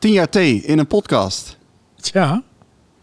[0.00, 1.56] 10 jaar thee in een podcast.
[1.96, 2.42] Ja,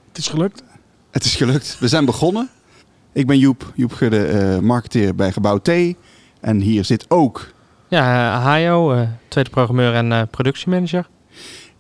[0.07, 0.63] het is gelukt.
[1.11, 1.77] Het is gelukt.
[1.79, 2.49] We zijn begonnen.
[3.13, 5.69] Ik ben Joep, Joep Gudde, eh, marketeer bij Gebouw T.
[6.39, 7.51] En hier zit ook.
[7.87, 11.07] Ja, uh, Hajo, uh, tweede programmeur en uh, productiemanager.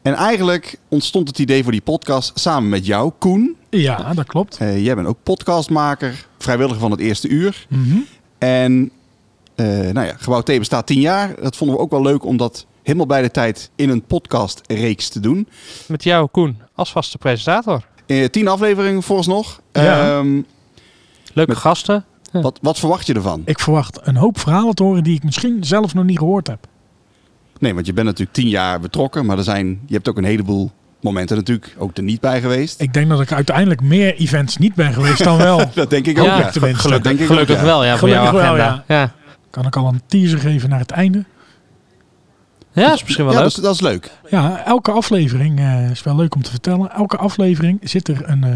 [0.01, 3.55] En eigenlijk ontstond het idee voor die podcast samen met jou, Koen.
[3.69, 4.57] Ja, dat klopt.
[4.57, 7.65] jij bent ook podcastmaker, vrijwilliger van het eerste uur.
[7.69, 8.05] Mm -hmm.
[8.37, 8.91] En
[9.93, 11.35] nou ja, Gebouw T bestaat tien jaar.
[11.41, 15.09] Dat vonden we ook wel leuk om dat helemaal bij de tijd in een podcastreeks
[15.09, 15.47] te doen.
[15.87, 17.81] Met jou, Koen, als vaste presentator.
[18.31, 19.61] tien afleveringen vooralsnog.
[19.71, 20.17] Ja.
[20.17, 20.45] Um,
[21.33, 22.05] Leuke met, gasten.
[22.31, 22.41] Ja.
[22.41, 23.41] Wat, wat verwacht je ervan?
[23.45, 26.67] Ik verwacht een hoop verhalen te horen die ik misschien zelf nog niet gehoord heb.
[27.59, 30.23] Nee, want je bent natuurlijk tien jaar betrokken, maar er zijn, je hebt ook een
[30.23, 32.81] heleboel momenten natuurlijk ook er niet bij geweest.
[32.81, 35.61] Ik denk dat ik uiteindelijk meer events niet ben geweest dan wel.
[35.73, 36.25] dat denk ik ook.
[36.25, 37.67] Ja, Ja, gelukkig, dat denk ik gelukkig ook, ja.
[37.67, 38.83] wel, ja, voor Gelukkig jouw wel, agenda.
[38.87, 38.99] ja.
[38.99, 39.11] ja.
[39.49, 41.25] Kan ik al een teaser geven naar het einde?
[42.83, 43.49] Ja, dat is misschien wel Ja, leuk.
[43.49, 44.11] dat is, dat is leuk.
[44.29, 46.91] Ja, elke aflevering uh, is wel leuk om te vertellen.
[46.91, 48.55] Elke aflevering zit er een uh,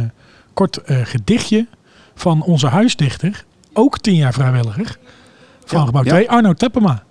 [0.53, 1.67] kort uh, gedichtje
[2.15, 4.97] van onze huisdichter, ook tien jaar vrijwilliger,
[5.65, 6.09] van Ja, Gebouw ja.
[6.09, 7.03] 2, Arno Teppema.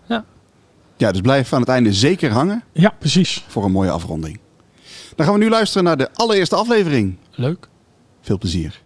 [0.97, 3.45] Ja, dus blijf aan het einde zeker hangen Ja, precies.
[3.49, 4.41] voor een mooie afronding.
[5.17, 7.17] Dan gaan we nu luisteren naar de allereerste aflevering.
[7.31, 7.69] Leuk.
[8.21, 8.81] Veel plezier.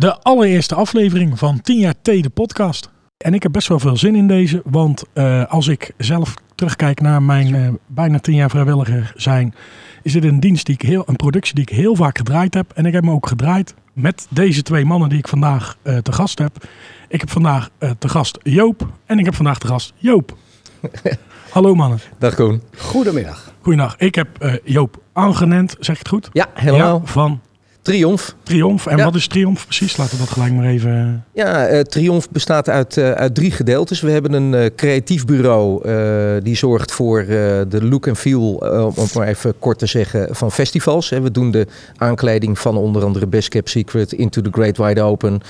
[0.00, 2.90] De allereerste aflevering van 10 jaar T, de podcast.
[3.16, 7.00] En ik heb best wel veel zin in deze, want uh, als ik zelf terugkijk
[7.00, 9.54] naar mijn uh, bijna 10 jaar vrijwilliger zijn,
[10.02, 12.72] is dit een dienst die ik heel, een productie die ik heel vaak gedraaid heb.
[12.74, 16.12] En ik heb me ook gedraaid met deze twee mannen die ik vandaag uh, te
[16.12, 16.68] gast heb.
[17.08, 20.36] Ik heb vandaag te gast Joop en ik heb vandaag te gast Joop.
[21.50, 22.00] Hallo mannen.
[22.18, 22.62] Dag Koen.
[22.76, 23.52] Goedemiddag.
[23.60, 23.96] Goedendag.
[23.96, 26.28] Ik heb Joop aangenend, zeg ik het goed?
[26.32, 27.00] Ja, helemaal.
[27.00, 27.40] Ja, van
[27.82, 28.34] Triomf.
[28.42, 28.86] Triomf.
[28.86, 29.04] En Ja.
[29.04, 29.96] wat is Triomf precies?
[29.96, 31.24] Laten we dat gelijk maar even...
[31.32, 34.00] Ja, eh, Triomf bestaat uit, eh, uit drie gedeeltes.
[34.00, 35.58] We hebben een eh, creatief bureau
[36.42, 38.52] die zorgt voor de look en feel,
[38.96, 41.10] om het maar even kort te zeggen, van festivals.
[41.10, 41.20] Hè.
[41.20, 45.40] We doen de aankleding van onder andere Best Kept Secret, Into the Great Wide Open,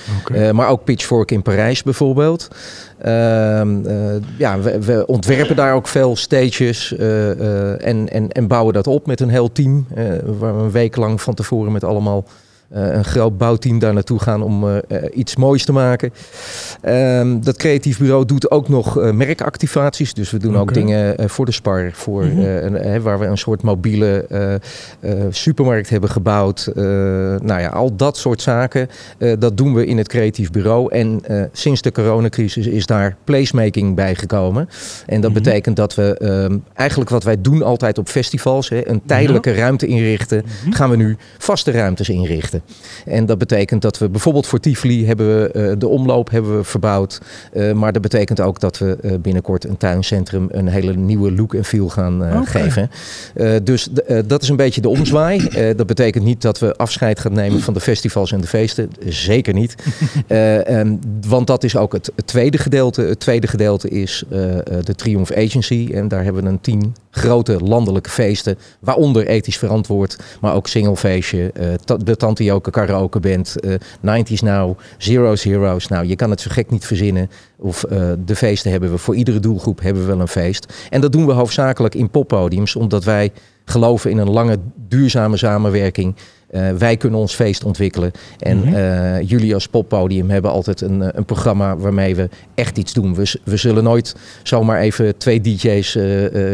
[0.51, 2.47] maar ook Pitchfork in Parijs bijvoorbeeld.
[3.01, 8.47] Ehm, eh, ja, we, we ontwerpen daar ook veel stages eh, eh, en, en, en
[8.47, 9.87] bouwen dat op met een heel team.
[10.39, 12.23] waar we een week lang van tevoren met allemaal
[12.71, 16.13] een groot bouwteam daar naartoe gaan om eh, eh, iets moois te maken.
[16.81, 20.13] Ehm, dat creatief bureau doet ook nog eh, merkactivaties.
[20.13, 22.39] Dus we doen ook dingen eh, voor de Spar, voor, Mhm.
[22.39, 24.59] eh, een- hè, waar we een soort mobiele eh, eh,
[25.29, 26.67] supermarkt hebben gebouwd.
[26.75, 28.89] Eh, nou ja, al dat soort zaken.
[29.17, 30.91] eh, dat doen we in het creatief bureau.
[30.93, 34.69] En eh, sinds de coronacrisis is daar placemaking bijgekomen.
[35.05, 35.43] En dat Mhm.
[35.43, 39.85] betekent dat we ehm, eigenlijk wat wij doen altijd op festivals, hè, een tijdelijke ruimte
[39.87, 40.71] inrichten, Mhm.
[40.75, 42.60] gaan we nu vaste ruimtes inrichten.
[43.05, 46.63] En dat betekent dat we bijvoorbeeld voor Tivoli hebben we eh, de omloop hebben we
[46.63, 47.21] verbouwd.
[47.53, 51.53] Eh, maar dat betekent ook dat we eh, binnenkort een tuincentrum een hele nieuwe look
[51.53, 52.89] en feel gaan geven.
[53.63, 53.89] Dus
[54.25, 55.73] dat is een beetje de omzwaai.
[55.75, 58.89] Dat betekent niet dat we afscheid gaan nemen van de festivals en de feesten.
[59.05, 59.75] Zeker niet.
[60.27, 60.95] Eh, ehm,
[61.27, 63.01] want dat is ook het, het tweede gedeelte.
[63.01, 64.23] Het tweede gedeelte is
[64.83, 65.89] de Triumph Agency.
[65.93, 68.57] En daar hebben we een tien grote landelijke feesten.
[68.79, 70.17] Waaronder ethisch verantwoord.
[70.41, 71.51] Maar ook singlefeestje.
[71.85, 73.59] ta- de Tante Joke karaoke band.
[73.59, 74.77] eh 90s Now.
[74.97, 75.87] Zero's Heroes.
[75.87, 77.29] Nou, je kan het zo gek niet verzinnen.
[77.57, 78.97] Of eh, de feesten hebben we.
[78.97, 80.73] Voor iedere doelgroep hebben we wel een feest.
[80.89, 82.75] En dat doen we hoofdzakelijk in poppodiums.
[82.75, 83.31] Omdat wij
[83.71, 86.15] geloven in een lange duurzame samenwerking.
[86.51, 88.11] Eh, wij kunnen ons feest ontwikkelen.
[88.39, 88.73] En Mhm.
[88.73, 93.15] eh, jullie als poppodium hebben altijd een, eh, een programma waarmee we echt iets doen.
[93.15, 95.97] We, we zullen nooit zomaar even twee DJ's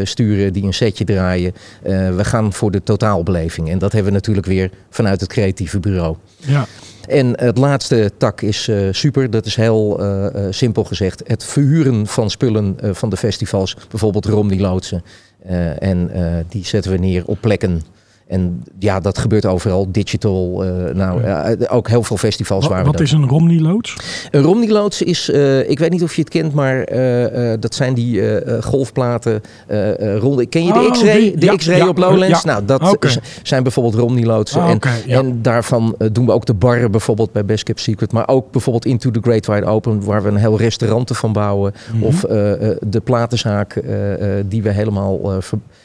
[0.02, 1.52] sturen die een setje draaien.
[2.16, 3.70] We gaan voor de totaalbeleving.
[3.70, 6.16] En dat hebben we natuurlijk weer vanuit het creatieve bureau.
[6.36, 6.66] Ja.
[7.08, 9.30] En het laatste tak is super.
[9.30, 10.00] Dat is heel
[10.50, 11.22] simpel gezegd.
[11.26, 13.76] Het verhuren van spullen van de festivals.
[13.90, 15.02] Bijvoorbeeld Romney loodsen.
[15.38, 17.82] Eh, en eh, die zetten we neer op plekken.
[18.28, 19.86] En ja, dat gebeurt overal.
[19.92, 20.64] Digital.
[20.64, 21.44] eh, nou, Ja.
[21.44, 23.96] eh, ook heel veel festivals Wat, waar we wat dat is een Romney loods?
[24.30, 27.60] een Romney loods is, eh, ik weet niet of je het kent, maar eh, eh,
[27.60, 29.40] dat zijn die eh, eh, golfplaten.
[29.66, 31.34] eh eh, rond, ken je de Oh, X-ray?
[31.36, 32.44] De ja, X-ray ja, op Lowlands?
[32.44, 32.96] Nou, dat
[33.42, 34.60] zijn bijvoorbeeld Romney loodsen.
[34.60, 38.12] Ah, en, en daarvan eh, doen we ook de barren bijvoorbeeld bij Best Kept Secret.
[38.12, 41.72] Maar ook bijvoorbeeld Into the Great Wide Open, waar we een heel restaurant van bouwen.
[41.92, 42.02] Mhm.
[42.02, 45.36] Of eh, eh, de platenzaak eh, eh, die we helemaal eh,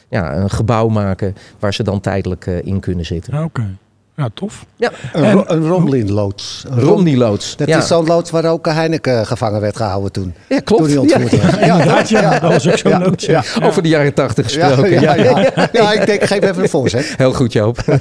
[0.08, 3.34] ja, een gebouw maken waar ze dan tijdelijk eh, in kunnen zitten.
[3.34, 3.76] Ja, Oké.
[4.16, 4.64] Ja, tof.
[4.76, 6.64] Ja, Een, En- ro- een Romlin-loods.
[6.68, 7.56] Een Rom- Romney-loods.
[7.56, 7.78] Dat ja.
[7.78, 10.34] is zo'n loods waar ook Heineken gevangen werd gehouden toen.
[10.48, 10.92] ja, klopt.
[10.92, 11.16] Toen Ja.
[11.18, 13.26] Inderdaad, ja, dat was ook zo'n ja, loods.
[13.26, 13.42] ja.
[13.62, 15.00] Over de jaren tachtig Ja, gesproken.
[15.00, 15.52] ja, ja.
[15.72, 17.14] ja, ik denk, geef even een voorzet.
[17.16, 17.78] Heel goed, Joop.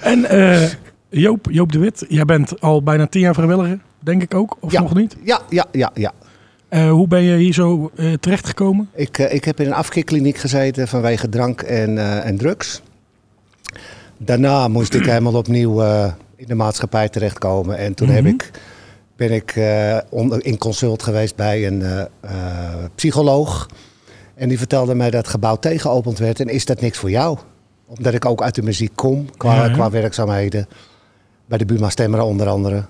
[0.00, 0.68] En eh,
[1.08, 4.72] Joop, Joop de Wit, jij bent al bijna tien jaar vrijwilliger, denk ik ook, of
[4.72, 4.80] Ja.
[4.80, 5.16] nog niet?
[5.24, 6.12] Ja, ja, ja, ja.
[6.68, 8.88] Eh, hoe ben je hier zo eh, terechtgekomen?
[8.94, 12.82] Ik, eh, ik heb in een afkikkliniek gezeten vanwege drank en, en drugs.
[14.16, 15.82] Daarna moest ik helemaal opnieuw
[16.36, 17.76] in de maatschappij terechtkomen.
[17.76, 18.32] En toen heb Mhm.
[18.32, 18.50] ik,
[19.16, 19.60] ben ik
[20.08, 22.08] onder, in consult geweest bij een
[22.94, 23.68] psycholoog.
[24.34, 26.40] En die vertelde mij dat het gebouw tegengeopend werd.
[26.40, 27.38] En is dat niks voor jou?
[27.86, 30.68] Omdat ik ook uit de muziek kom, qua, Ja, qua werkzaamheden.
[31.46, 32.84] Bij de Buma Stemra onder andere.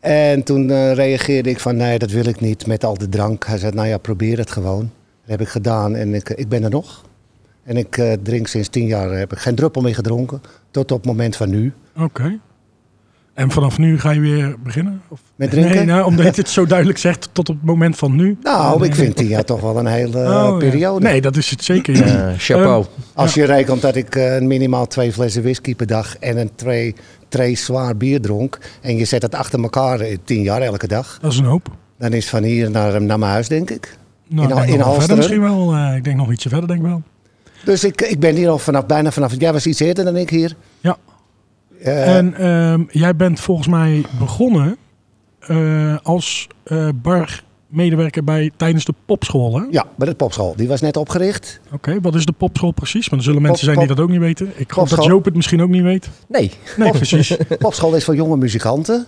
[0.00, 3.46] En toen eh, reageerde ik van nee, dat wil ik niet met al de drank.
[3.46, 4.90] Hij zei, nou ja, probeer het gewoon.
[5.20, 7.04] Dat heb ik gedaan en ik, ik ben er nog.
[7.64, 10.40] En ik eh, drink sinds tien jaar, heb ik geen druppel meer gedronken.
[10.70, 11.72] Tot op het moment van nu.
[12.00, 12.38] Oké.
[13.34, 15.02] En vanaf nu ga je weer beginnen?
[15.08, 15.20] Of?
[15.36, 15.74] Met drinken?
[15.76, 18.36] Nee, nou, omdat je het zo duidelijk zegt tot op het moment van nu.
[18.42, 18.88] Nou, Nee.
[18.88, 20.68] ik vind tien jaar toch wel een hele eh, Oh, ja.
[20.68, 21.00] periode.
[21.06, 21.96] Nee, dat is het zeker.
[21.96, 22.28] Ja.
[22.28, 22.84] Eh, chapeau.
[23.14, 26.94] Als je rekent dat ik eh, minimaal twee flessen whisky per dag en een tray,
[27.28, 28.58] tray zwaar bier dronk.
[28.82, 31.18] En je zet het achter elkaar in tien jaar elke dag.
[31.20, 31.70] Dat is een hoop.
[31.98, 33.96] Dan is van hier naar, naar mijn huis, denk ik.
[34.28, 35.74] Nou, In- ik in verder misschien wel.
[35.74, 37.02] eh, ik denk nog ietsje verder, denk ik wel.
[37.64, 39.34] Dus ik, ik ben hier al vanaf bijna vanaf.
[39.38, 40.56] Jij was iets eerder dan ik hier.
[40.80, 40.96] Ja.
[41.82, 44.76] Eh, en ehm, jij bent volgens mij begonnen
[45.40, 46.88] eh, als eh
[47.76, 49.60] barmedewerker bij, tijdens de popschool.
[49.60, 49.66] Hè?
[49.70, 50.56] ja, bij de popschool.
[50.56, 51.60] Die was net opgericht.
[51.72, 53.08] Oké, wat is de popschool precies?
[53.08, 54.52] Want er zullen mensen Pop- zijn die dat ook niet weten.
[54.56, 55.04] Ik hoop dat.
[55.04, 56.08] Joop het misschien ook niet weet.
[56.28, 56.50] Nee.
[56.76, 57.36] Nee, precies.
[57.58, 59.06] Popschool is voor jonge muzikanten.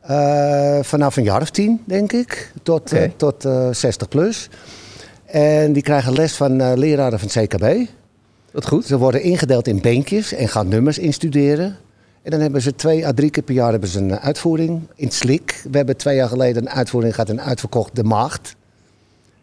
[0.00, 2.52] Eh, vanaf een jaar of tien, denk ik.
[2.62, 4.48] Tot, eh, tot eh 60 plus.
[5.24, 7.90] En die krijgen les van eh, leraren van het CKB.
[8.52, 8.84] Wat goed.
[8.84, 11.76] Ze worden ingedeeld in beentjes en gaan nummers instuderen.
[12.22, 14.80] En dan hebben ze twee à drie keer per jaar hebben ze een eh, uitvoering
[14.94, 15.62] in het Slik.
[15.70, 18.56] We hebben twee jaar geleden een uitvoering gehad en uitverkocht De Maagd.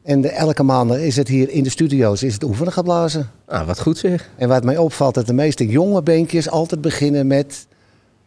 [0.03, 3.29] En de, elke maand is het hier in de studio's is het oefenen geblazen.
[3.45, 4.29] Ah, wat goed zeg.
[4.37, 7.67] En wat mij opvalt, dat de meeste jonge beentjes altijd beginnen met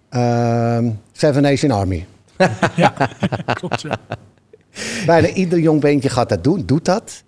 [0.08, 2.06] ehm, Seven Nation Army.
[2.76, 3.10] ja,
[3.52, 3.80] klopt.
[3.80, 3.98] Ja.
[5.06, 7.22] Bijna ieder jong beentje gaat dat doen, doet dat.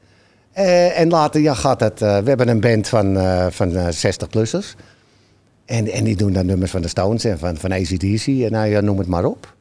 [0.52, 2.02] Eh, en later ja, gaat dat.
[2.02, 4.74] eh, we hebben een band van, eh, van 60-plussers.
[5.64, 8.68] En, en die doen dan nummers van de Stones en van, van ACDC en nou,
[8.68, 9.54] ja, noem het maar op.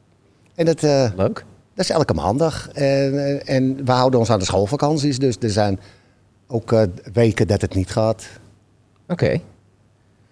[0.54, 1.44] En dat, eh, Leuk.
[1.74, 2.68] dat is elke maandag.
[2.72, 5.18] En, eh, en we houden ons aan de schoolvakanties.
[5.18, 5.80] Dus er zijn
[6.46, 8.26] ook eh, weken dat het niet gaat.
[9.08, 9.40] Oké.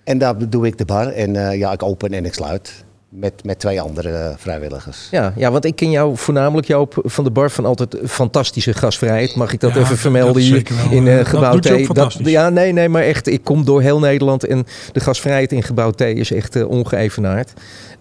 [0.05, 1.09] En daar doe ik de bar.
[1.09, 2.85] En ja, ik open en ik sluit.
[3.15, 5.09] Met, met twee andere eh, vrijwilligers.
[5.11, 9.35] Ja, ja, want ik ken jou voornamelijk Joop van de bar van altijd fantastische gastvrijheid.
[9.35, 11.89] Mag ik dat Ja, even vermelden dat hier in Eh, uh, dat Gebouw doet je
[11.89, 12.19] ook T?
[12.29, 15.91] ja, nee, nee, maar echt, ik kom door heel Nederland en de gastvrijheid in Gebouw
[15.91, 17.53] T is echt eh, ongeëvenaard.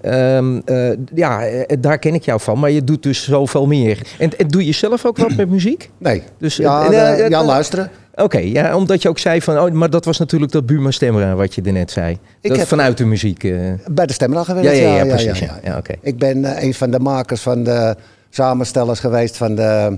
[0.01, 4.01] Ehm, eh, ja, eh, daar ken ik jou van, maar je doet dus zoveel meer.
[4.19, 5.89] En, en doe je zelf ook wat met muziek?
[5.97, 6.23] Nee.
[6.37, 7.91] Dus, ja, eh, eh, eh, ja, eh, luisteren.
[8.15, 11.35] Oké, ja, omdat je ook zei van, oh, maar dat was natuurlijk dat Buma Stemra
[11.35, 12.17] wat je er net zei.
[12.41, 13.43] Ik dat heb- vanuit de muziek.
[13.43, 13.59] eh.
[13.91, 14.77] Bij de Stemra ja, gewerkt.
[14.77, 15.39] ja, ja, precies.
[15.39, 15.77] Ja, ja.
[15.77, 15.93] oké.
[16.01, 17.95] Ik ben eh, een van de makers van de
[18.29, 19.97] samenstellers geweest van de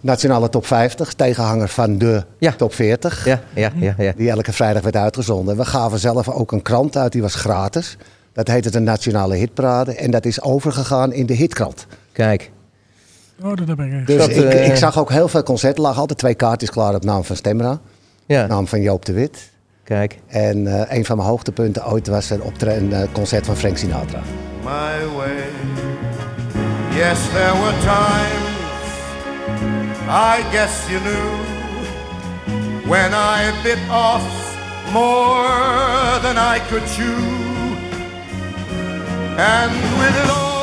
[0.00, 1.12] Nationale Top 50.
[1.12, 2.52] Tegenhanger van de Ja.
[2.52, 3.24] Top 40.
[3.24, 4.12] Ja, ja, ja, ja.
[4.16, 5.56] Die elke vrijdag werd uitgezonden.
[5.56, 7.96] We gaven zelf ook een krant uit, die was gratis.
[8.32, 9.94] Dat heette de Nationale Hitparade.
[9.94, 11.86] En dat is overgegaan in de hitkrant.
[12.12, 12.50] Kijk.
[13.42, 14.06] Oh, dat heb ik echt.
[14.06, 15.76] Dus Dat, ik, eh, ik zag ook heel veel concerten.
[15.76, 17.78] Er lagen altijd twee kaartjes klaar op naam van Stemra.
[18.26, 19.50] Ja, Naam van Joop de Wit.
[19.84, 20.18] kijk.
[20.26, 23.76] En eh, een van mijn hoogtepunten ooit was een, optre- een eh, concert van Frank
[23.76, 24.20] Sinatra.
[24.62, 25.42] my way.
[26.90, 28.52] Yes, there were times
[30.08, 31.30] I guess you knew
[32.90, 34.56] when I bit off
[34.92, 37.22] more than I could chew.
[39.36, 40.53] And with it all,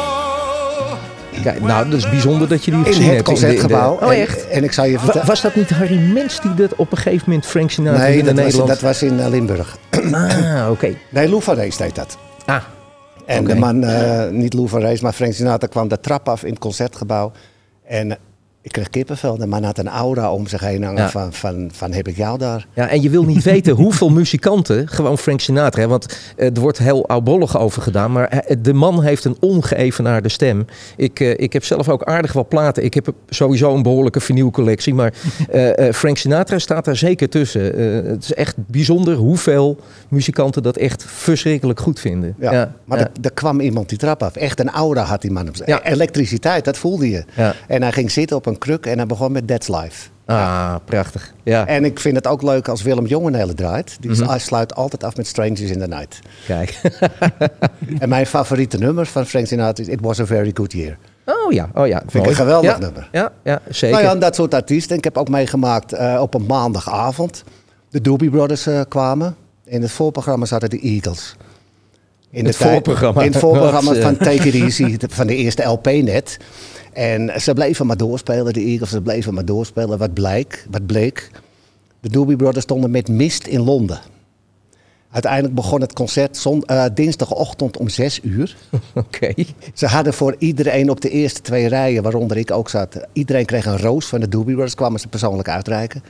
[1.42, 3.28] Kijk, nou, dat is bijzonder dat je die gezien het hebt.
[3.28, 3.94] in de- concertgebouw.
[3.94, 4.48] Oh, En- echt?
[4.48, 5.28] En, ik zou je vertellen...
[5.28, 8.26] was dat niet Harry Mens die dat op een gegeven moment Frank Sinatra Nee, in
[8.26, 8.70] dat was, Nederland...
[8.70, 9.78] dat was in eh, Limburg.
[10.12, 10.94] Ah, oké.
[11.10, 12.18] Nee, Lou van Rees deed dat.
[12.46, 12.62] Ah,
[13.26, 16.44] En de man, eh, niet Lou van Rees, maar Frank Sinatra kwam de trap af
[16.44, 17.32] in het concertgebouw.
[17.88, 18.18] En
[18.64, 19.38] ik kreeg kippenvel.
[19.38, 21.10] De man had een aura om zich heen hangen Ja.
[21.10, 22.68] van, van, van heb ik jou daar?
[22.74, 26.60] ja, en je wil niet weten hoeveel muzikanten, gewoon Frank Sinatra, hè, want eh, er
[26.60, 30.66] wordt heel oudbollig over gedaan, maar eh, de man heeft een ongeëvenaarde stem.
[30.96, 32.84] Ik, eh, ik heb zelf ook aardig wat platen.
[32.84, 35.14] Ik heb sowieso een behoorlijke vinylcollectie, maar
[35.50, 37.76] eh, eh, Frank Sinatra staat daar zeker tussen.
[37.78, 42.36] Eh, het is echt bijzonder hoeveel muzikanten dat echt verschrikkelijk goed vinden.
[42.40, 42.74] Ja.
[42.86, 43.10] maar ja.
[43.22, 44.36] Er, kwam iemand die trap af.
[44.36, 45.56] Echt een aura had die man op.
[45.84, 47.24] Elektriciteit, dat voelde je.
[47.36, 47.54] Ja.
[47.68, 50.10] En hij ging zitten op een kruk en hij begon met That's Life.
[50.26, 51.34] Ah, prachtig.
[51.44, 53.98] Ja, En ik vind het ook leuk als Willem Jongenelen draait.
[54.00, 54.40] Die Mhm.
[54.40, 56.20] sluit altijd af met Strangers in the Night.
[56.46, 56.82] kijk.
[58.00, 60.98] En mijn favoriete nummer van Frank Sinatra is It Was a Very Good Year.
[61.26, 62.02] Oh ja, oh ja.
[62.08, 62.78] Vind ik een geweldig ja.
[62.78, 63.10] nummer.
[63.12, 63.90] Ja, ja, zeker.
[63.96, 64.98] Nou ja, en dat soort artiesten.
[64.98, 67.44] Ik heb ook meegemaakt eh, op een maandagavond.
[67.90, 69.36] De Doobie Brothers eh, kwamen.
[69.66, 71.36] In het voorprogramma zaten de Eagles.
[72.30, 73.22] In Het voorprogramma.
[73.22, 74.04] In het voorprogramma Wat, eh.
[74.04, 76.38] van Take It Easy, de- van de eerste LP net.
[76.94, 78.90] En ze bleven maar doorspelen, de Eagles.
[78.90, 79.98] Ze bleven maar doorspelen.
[79.98, 80.66] Wat bleek?
[80.70, 81.30] Wat bleek?
[82.00, 84.00] De Doobie Brothers stonden met mist in Londen.
[85.12, 88.58] Uiteindelijk begon het concert zon, eh, dinsdagochtend om zes uur.
[88.94, 89.34] Oké.
[89.74, 93.66] Ze hadden voor iedereen op de eerste twee rijen, waaronder ik ook zat, iedereen kreeg
[93.66, 96.04] een roos van de Doobie Brothers, kwamen ze persoonlijk uitreiken.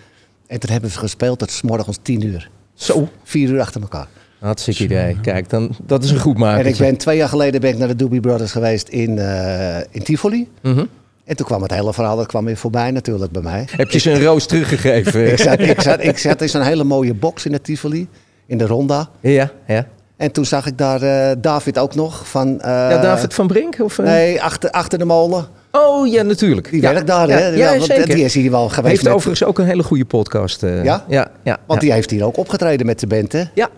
[0.47, 2.49] En toen hebben ze gespeeld tot 's morgens tien uur.
[2.73, 3.07] Zo.
[3.23, 4.07] Vier uur achter elkaar.
[4.41, 5.17] Hartstikke idee.
[5.21, 6.65] Kijk, dan, dat is een goed maken.
[6.65, 9.77] En ik ben twee jaar geleden ben ik naar de Doobie Brothers geweest in, eh,
[9.91, 10.47] in Tivoli.
[10.61, 10.83] Mhm.
[11.25, 13.67] En toen kwam het hele verhaal, dat kwam weer voorbij natuurlijk bij mij.
[13.75, 15.31] Heb je ze een roos teruggegeven?
[15.31, 18.07] Ik zat, ik, zat, ik zat in zo'n hele mooie box in de Tivoli,
[18.45, 19.09] in de Ronda.
[19.19, 19.87] ja, ja.
[20.17, 22.61] En toen zag ik daar eh, David ook nog van...
[22.61, 23.75] eh, ja, David van Brink?
[23.79, 23.97] Of?
[23.97, 25.47] Nee, achter, achter de molen.
[25.71, 26.69] Oh ja, natuurlijk.
[26.71, 26.91] Die ja.
[26.93, 27.47] werkt daar, ja, hè?
[27.47, 28.15] Ja, want zeker.
[28.15, 28.87] Die is hier wel geweest.
[28.87, 30.63] Heeft met- overigens ook een hele goede podcast.
[30.63, 30.83] eh.
[30.83, 31.05] Ja?
[31.07, 31.87] Ja, ja, Want ja.
[31.87, 33.43] die heeft hier ook opgetreden met zijn band, hè?
[33.53, 33.69] Ja,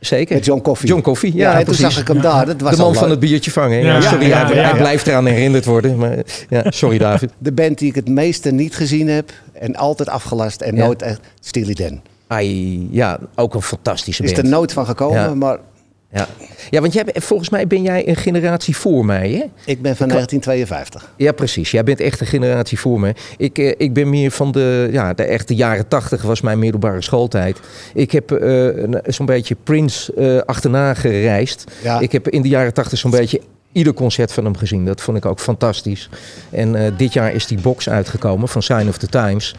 [0.00, 0.34] zeker.
[0.34, 0.88] Met John Coffee.
[0.88, 1.82] John Coffee, ja, en toen precies.
[1.94, 2.22] zag ik hem Ja.
[2.22, 2.46] daar.
[2.46, 3.78] Dat was de man al van het biertje vangen.
[3.78, 4.76] Ja, Ja, sorry, ja, hij, ja, hij ja.
[4.76, 5.96] blijft eraan herinnerd worden.
[5.98, 6.16] Maar,
[6.48, 7.30] ja, sorry, David.
[7.38, 10.84] De band die ik het meeste niet gezien heb en altijd afgelast en Ja.
[10.84, 11.20] nooit echt...
[11.40, 12.00] Steely Dan.
[12.26, 14.44] Ai, ja, ook een fantastische Is band.
[14.44, 15.34] er nooit van gekomen, Ja.
[15.34, 15.58] maar
[16.12, 16.26] Ja,
[16.70, 19.44] ja want jij, volgens mij ben jij een generatie voor mij, hè?
[19.72, 21.12] ik ben van 1952.
[21.16, 21.70] Ja, precies.
[21.70, 23.14] Jij bent echt een generatie voor me.
[23.36, 27.02] Ik, eh, ik ben meer van de, ja, de echte jaren tachtig was mijn middelbare
[27.02, 27.58] schooltijd.
[27.94, 31.64] Ik heb eh, een- zo'n beetje Prince eh, achterna gereisd.
[31.82, 32.00] Ja.
[32.00, 33.40] Ik heb in de jaren tachtig zo'n beetje
[33.72, 34.84] ieder concert van hem gezien.
[34.84, 36.08] Dat vond ik ook fantastisch.
[36.50, 39.54] En eh, dit jaar is die box uitgekomen van Sign of the Times.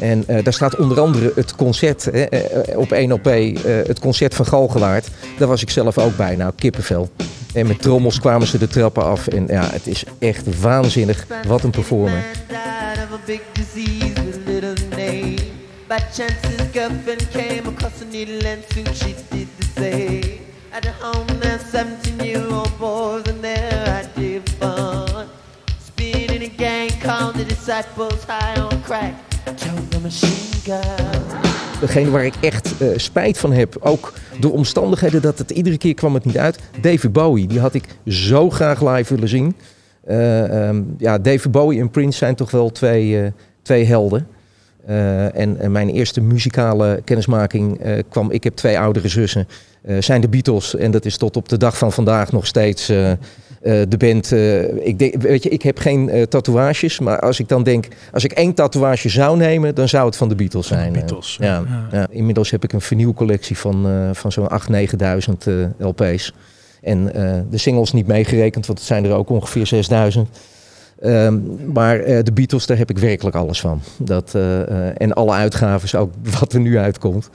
[0.00, 4.00] En eh, daar staat onder andere het concert hè, eh, op 1 op eh, het
[4.00, 5.08] concert van Galgenwaard.
[5.38, 6.36] Daar was ik zelf ook bij.
[6.36, 7.10] Nou, kippenvel.
[7.54, 9.28] En met trommels kwamen ze de trappen af.
[9.28, 11.26] En ja, het is echt waanzinnig.
[11.46, 12.24] Wat een performer.
[22.32, 23.92] Chance his girlfriend came across a needle and soon she did the same.
[23.92, 25.28] At the home there 17 year old boys and there I did fun.
[25.78, 29.14] Spinning a gang called the disciples high on crack.
[29.44, 31.50] Told the machine gun.
[31.80, 35.94] Degene waar ik echt eh, spijt van heb, ook door omstandigheden dat het iedere keer
[35.94, 36.58] kwam het niet uit.
[36.80, 39.56] David Bowie, die had ik zo graag live willen zien.
[40.04, 43.30] Eh, ehm, ja, David Bowie en Prince zijn toch wel twee, eh,
[43.62, 44.26] twee helden.
[44.86, 49.48] Eh, en, en mijn eerste muzikale kennismaking eh, kwam, ik heb twee oudere zussen,
[49.82, 50.76] eh, zijn de Beatles.
[50.76, 52.86] En dat is tot op de dag van vandaag nog steeds
[53.62, 54.32] de band.
[54.84, 58.32] ik, denk, weet je, ik heb geen tatoeages, maar als ik dan denk, als ik
[58.32, 60.92] één tatoeage zou nemen, dan zou het van de Beatles de zijn.
[60.92, 61.88] Beatles, ja, ja.
[61.92, 62.06] ja.
[62.10, 66.34] inmiddels heb ik een vernieuwcollectie van, van zo'n 8.000, 9.000 eh, LP's.
[66.80, 67.04] En
[67.50, 70.28] de singles niet meegerekend, want het zijn er ook ongeveer 6000.
[71.02, 71.38] Ehm,
[71.72, 73.80] maar eh, de Beatles, daar heb ik werkelijk alles van.
[73.98, 77.30] Dat, eh, eh, en alle uitgaves, ook wat er nu uitkomt.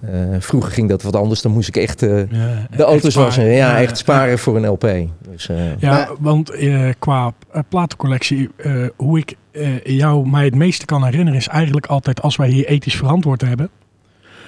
[0.00, 3.44] Eh, vroeger ging dat wat anders, dan moest ik echt eh, Ja, de auto's wassen.
[3.44, 4.88] Ja, echt sparen voor een LP.
[5.30, 7.32] Dus, eh, Ja, Maar- want eh, qua
[7.68, 12.36] platencollectie, eh, hoe ik eh, jou mij het meeste kan herinneren, is eigenlijk altijd als
[12.36, 13.68] wij hier ethisch verantwoord hebben.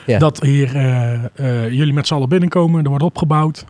[0.06, 0.18] Ja.
[0.18, 3.64] Dat hier eh, eh, jullie met z'n allen binnenkomen, er wordt opgebouwd.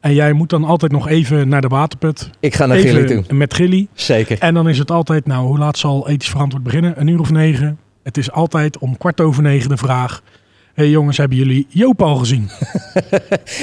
[0.00, 2.30] En jij moet dan altijd nog even naar de waterput.
[2.40, 3.34] ik ga naar Gilly toe.
[3.34, 3.88] met Gilly.
[3.94, 4.38] Zeker.
[4.38, 7.00] En dan is het altijd, nou, hoe laat zal ethisch verantwoord beginnen?
[7.00, 7.78] Een uur of negen.
[8.02, 10.22] Het is altijd om kwart over negen de vraag.
[10.80, 12.50] Hey jongens, hebben jullie Joop al gezien?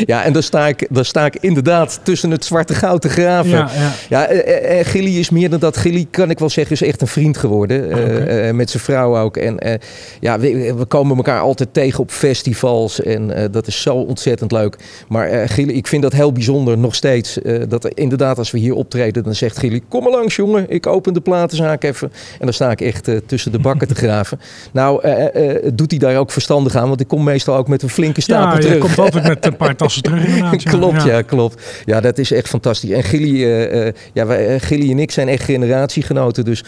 [0.05, 3.49] Ja, en dan sta, ik, dan sta ik inderdaad tussen het zwarte goud te graven.
[3.49, 3.91] Ja, ja.
[4.09, 5.77] Ja, eh, eh, Gilly is meer dan dat.
[5.77, 7.91] Gilly, kan ik wel zeggen, is echt een vriend geworden.
[7.91, 9.37] eh, eh, met zijn vrouw ook.
[9.37, 9.73] En eh,
[10.19, 13.01] ja, we, we komen elkaar altijd tegen op festivals.
[13.01, 14.77] En eh, dat is zo ontzettend leuk.
[15.07, 17.41] Maar eh Gilly, ik vind dat heel bijzonder nog steeds.
[17.41, 19.81] eh, dat er inderdaad, als we hier optreden, dan zegt Gilly...
[19.89, 20.65] Kom maar langs, jongen.
[20.69, 22.11] Ik open de platenzaak even.
[22.39, 24.39] En dan sta ik echt eh, tussen de bakken te graven.
[24.71, 26.87] Nou, eh, eh, doet hij daar ook verstandig aan.
[26.87, 28.79] Want ik kom meestal ook met een flinke stapel Ja, terug.
[28.79, 30.61] komt altijd met een paar tassen terug inderdaad.
[30.63, 30.69] ja.
[30.71, 31.21] klopt, ja.
[31.21, 31.81] klopt.
[31.85, 32.89] Ja, dat is echt fantastisch.
[32.89, 36.45] En Gilly, eh, eh, ja, wij, eh, Gilly en ik zijn echt generatiegenoten.
[36.45, 36.63] Dus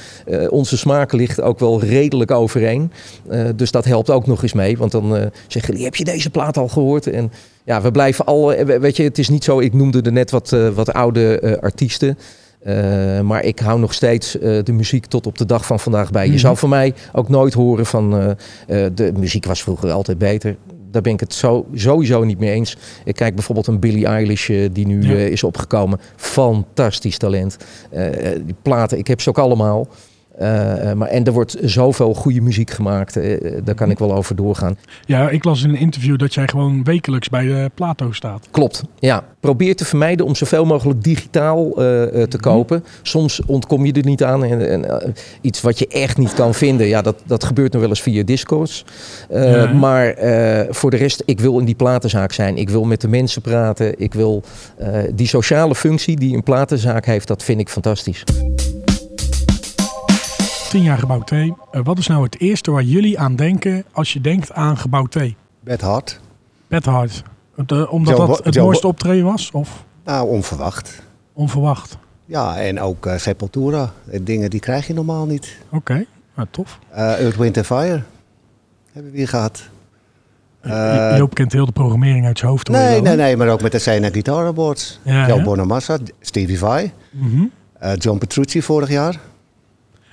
[0.50, 2.92] onze smaak ligt ook wel redelijk overeen.
[3.56, 4.78] Dus dat helpt ook nog eens mee.
[4.78, 7.08] Want dan eh zegt Gilly, heb je deze plaat al gehoord?
[7.08, 7.32] En
[7.64, 8.48] ja, we blijven al...
[8.48, 9.60] we- weet je, het is niet zo...
[9.60, 12.18] Ik noemde er net wat, wat oude artiesten.
[12.60, 16.12] Eh, maar ik hou nog steeds eh, de muziek tot op de dag van vandaag
[16.12, 16.26] bij.
[16.26, 16.40] Je Mhm.
[16.40, 18.20] zou van mij ook nooit horen van...
[18.68, 20.56] eh, de muziek was vroeger altijd beter.
[20.92, 22.78] Daar ben ik het zo, sowieso niet mee eens.
[23.06, 25.26] Ik kijk bijvoorbeeld een Billie Eilish die nu Ja.
[25.28, 26.00] is opgekomen.
[26.16, 27.58] Fantastisch talent.
[28.46, 29.88] Die platen, ik heb ze ook allemaal.
[30.40, 33.18] Eh, eh, maar, en er wordt zoveel goede muziek gemaakt.
[33.18, 34.78] eh, daar kan ik wel over doorgaan.
[35.06, 38.48] Ja, ik las in een interview dat jij gewoon wekelijks bij Plato staat.
[38.52, 39.24] Klopt, ja.
[39.40, 42.84] Probeer te vermijden om zoveel mogelijk digitaal te kopen.
[43.02, 44.44] Soms ontkom je er niet aan.
[44.44, 47.90] En, en, iets wat je echt niet kan vinden, ja, dat, dat gebeurt nog wel
[47.90, 48.86] eens via Discords.
[49.30, 49.74] Ja.
[49.74, 50.16] Maar
[50.70, 52.58] voor de rest, ik wil in die platenzaak zijn.
[52.58, 54.00] Ik wil met de mensen praten.
[54.00, 54.44] Ik wil
[55.14, 58.24] die sociale functie die een platenzaak heeft, dat vind ik fantastisch.
[60.70, 61.32] 10 jaar gebouw T.
[61.32, 61.48] Eh,
[61.84, 65.20] wat is nou het eerste waar jullie aan denken als je denkt aan gebouw T?
[65.64, 66.20] Bed Hart.
[66.68, 67.24] Bed Hart.
[67.56, 69.52] Het, eh, omdat dat het mooiste optreden was?
[69.52, 71.02] Of Nou, onverwacht.
[71.34, 71.98] onverwacht?
[72.26, 73.92] Ja, en ook eh, Sepultura.
[74.22, 75.58] Dingen die krijg je normaal niet.
[75.72, 76.80] Oké, nou, tof.
[76.94, 78.02] Earth, Wind Fire
[78.94, 79.64] hebben we hier gehad.
[80.62, 82.68] Eh, Eh, Joop kent heel de programmering uit zijn hoofd.
[82.68, 85.00] je Nee, nee, nee, maar ook met de Sena Guitar Awards.
[85.04, 85.44] Ja, Joe ja.
[85.44, 87.44] Bonamassa, Stevie Vai, Mhm.
[87.98, 89.20] John Petrucci vorig jaar.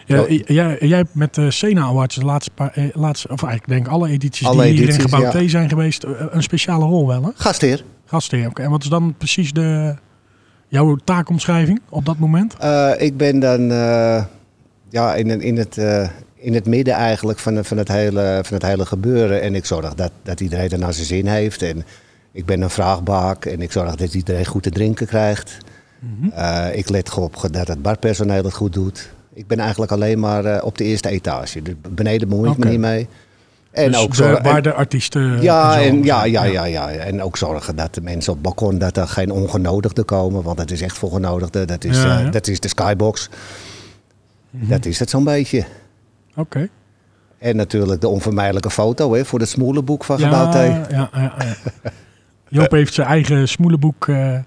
[0.06, 3.72] Ja, jij, jij hebt met de Sena Awards de laatste paar, eh, laatste, of eigenlijk
[3.72, 5.30] denk ik alle edities Alle die hier in gebouw ja.
[5.30, 7.30] T zijn geweest, eh, een speciale rol wel hè?
[7.34, 7.84] Gastheer.
[8.04, 8.48] Gastheer.
[8.48, 9.96] Oké, En wat is dan precies de,
[10.68, 12.56] jouw taakomschrijving op dat moment?
[12.58, 14.25] Eh, ik ben dan eh,
[14.88, 18.66] ja, in, in, het, eh, in het midden eigenlijk van, van, het hele, van het
[18.66, 19.42] hele gebeuren.
[19.42, 21.62] En ik zorg dat, dat iedereen er naar zijn zin heeft.
[21.62, 21.84] En
[22.32, 25.58] ik ben een vraagbaak en ik zorg dat iedereen goed te drinken krijgt.
[26.32, 29.14] Eh, ik let goed op dat het barpersoneel het goed doet.
[29.37, 31.62] Ik ben eigenlijk alleen maar eh, op de eerste etage.
[31.62, 33.09] Dus beneden bemoei ik me niet mee.
[33.71, 35.43] En dus ook zorgen, waar de artiesten...
[35.43, 36.88] ja, zo en, ja, ja, ja, ja.
[36.90, 40.43] En ook zorgen dat de mensen op het balkon, dat er geen ongenodigden komen.
[40.43, 41.66] Want dat is echt voor genodigden.
[41.66, 42.21] Dat is, Ja, eh, ja.
[42.23, 42.31] Mhm.
[42.31, 43.28] dat is de skybox.
[44.50, 45.64] Dat is het zo'n beetje.
[46.37, 46.69] Oké.
[47.38, 50.90] En natuurlijk de onvermijdelijke foto hè, voor het smoelenboek van Gebouw Ja, T.
[50.90, 51.55] ja, ja, ja.
[52.49, 54.09] Joop heeft zijn eigen smoelenboek.
[54.09, 54.38] eh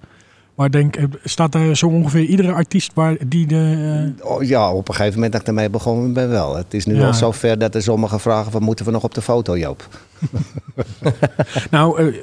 [0.60, 4.14] maar denk, eh, staat daar zo ongeveer iedere artiest waar die de...
[4.20, 6.56] eh, Oh, ja, op een gegeven moment dat ik ermee begonnen ben wel.
[6.56, 7.06] Het is nu Ja.
[7.08, 9.88] al zover dat er sommigen vragen van moeten we nog op de foto Joop?
[11.72, 12.14] Nou,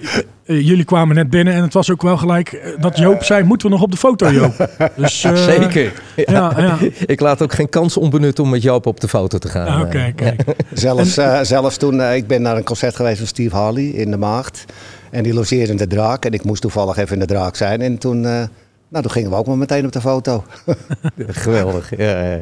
[0.45, 3.66] eh, jullie kwamen net binnen en het was ook wel gelijk dat Joop zei, moeten
[3.69, 4.69] we nog op de foto, Joop?
[4.97, 6.02] Dus, eh, Zeker.
[6.17, 6.78] Ja, ja.
[7.06, 9.67] Ik laat ook geen kans onbenut om met Joop op de foto te gaan.
[9.67, 10.43] Ah, Oké, kijk.
[10.73, 14.17] Zelfs, eh, zelfs toen, ik ben naar een concert geweest van Steve Harley in de
[14.17, 14.65] Maagd.
[15.17, 16.25] En die logeerde in de Draak.
[16.25, 17.81] En ik moest toevallig even in de Draak zijn.
[17.81, 18.31] En toen, eh,
[18.89, 20.45] nou, toen gingen we ook maar meteen op de foto.
[21.29, 21.97] Geweldig.
[21.97, 22.41] Ja, ja, ja.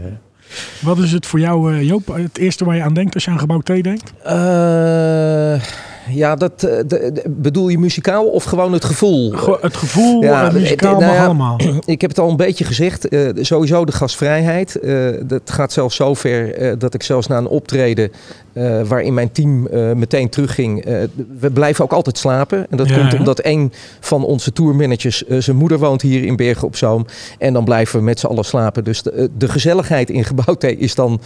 [0.82, 3.30] Wat is het voor jou, eh, Joop, het eerste waar je aan denkt als je
[3.30, 4.12] aan gebouw T denkt?
[4.22, 5.60] Eh,
[6.08, 9.30] ja, dat de- de- bedoel je muzikaal of gewoon het gevoel?
[9.32, 11.60] Go- het gevoel, Ja, muzikaal, het- nou mag ja, allemaal.
[11.94, 13.08] Ik heb het al een beetje gezegd.
[13.08, 14.76] eh, sowieso de gastvrijheid.
[14.80, 18.10] Eh, dat gaat zelfs zover eh, dat ik zelfs na een optreden
[18.54, 20.84] eh, waarin mijn team eh, meteen terugging.
[20.84, 21.02] eh,
[21.38, 22.66] we blijven ook altijd slapen.
[22.70, 26.66] En dat Ja, komt omdat een van onze tourmanagers, zijn moeder woont hier in Bergen
[26.66, 27.06] op Zoom.
[27.38, 28.84] En dan blijven we met z'n allen slapen.
[28.84, 31.20] Dus de, de gezelligheid in gebouw T is dan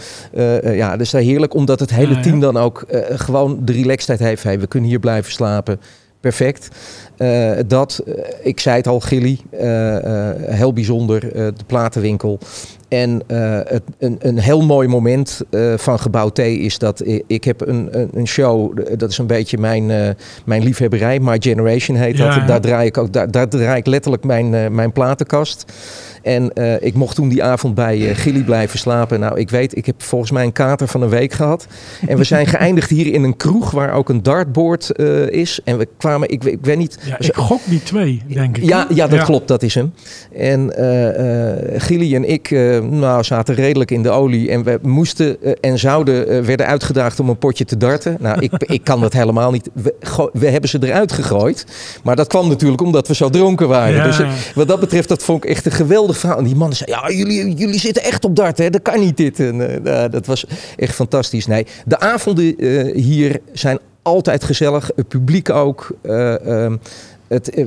[0.63, 1.53] ja, dus heerlijk.
[1.53, 2.21] Omdat het hele Ja, ja.
[2.21, 4.43] team dan ook gewoon de relaxedheid heeft.
[4.43, 5.79] Hey, we kunnen hier blijven slapen.
[6.19, 6.67] Perfect.
[7.67, 8.03] Dat,
[8.43, 9.39] ik zei het al, Gilly,
[10.49, 12.39] heel bijzonder, de platenwinkel.
[12.89, 17.23] En eh, het, een, een heel mooi moment eh, van Gebouw T is dat ik,
[17.27, 21.37] ik heb een, een, een show, eh, dat is een beetje mijn, mijn liefhebberij, My
[21.39, 22.35] Generation heet Ja, dat.
[22.35, 22.45] ja.
[22.45, 25.65] Daar draai ik ook, daar, daar draai ik letterlijk mijn, mijn platenkast.
[26.21, 29.19] En eh, ik mocht toen die avond bij eh, Gilly blijven slapen.
[29.19, 31.67] Nou, ik weet, ik heb volgens mij een kater van een week gehad.
[32.07, 35.59] En we zijn geëindigd hier in een kroeg waar ook een dartboard eh, is.
[35.63, 38.63] En we kwamen, ik, weet- ik weet niet, Ja, ik gok die twee, denk ik.
[38.63, 39.25] ja, ja, dat Ja.
[39.25, 39.93] klopt, dat is hem.
[40.35, 40.73] En
[41.77, 42.49] Gilly en ik
[42.89, 44.49] nou, zaten redelijk in de olie.
[44.49, 48.17] En we moesten en zouden, werden uitgedaagd om een potje te darten.
[48.19, 49.69] Nou, ik, ik kan dat helemaal niet.
[50.33, 51.65] We, hebben ze eruit gegooid.
[52.03, 53.95] Maar dat kwam natuurlijk omdat we zo dronken waren.
[53.95, 54.03] Ja.
[54.03, 54.21] Dus
[54.55, 56.37] wat dat betreft, dat vond ik echt een geweldig verhaal.
[56.37, 58.69] En die mannen zeiden, ja, jullie, jullie zitten echt op darten, hè?
[58.69, 59.39] dat kan niet dit.
[59.39, 60.45] En, eh, nou, dat was
[60.75, 61.47] echt fantastisch.
[61.47, 64.91] Nee, de avonden eh, hier zijn altijd gezellig.
[64.95, 65.91] Het publiek ook.
[66.01, 66.77] Eh, ehm,
[67.27, 67.65] het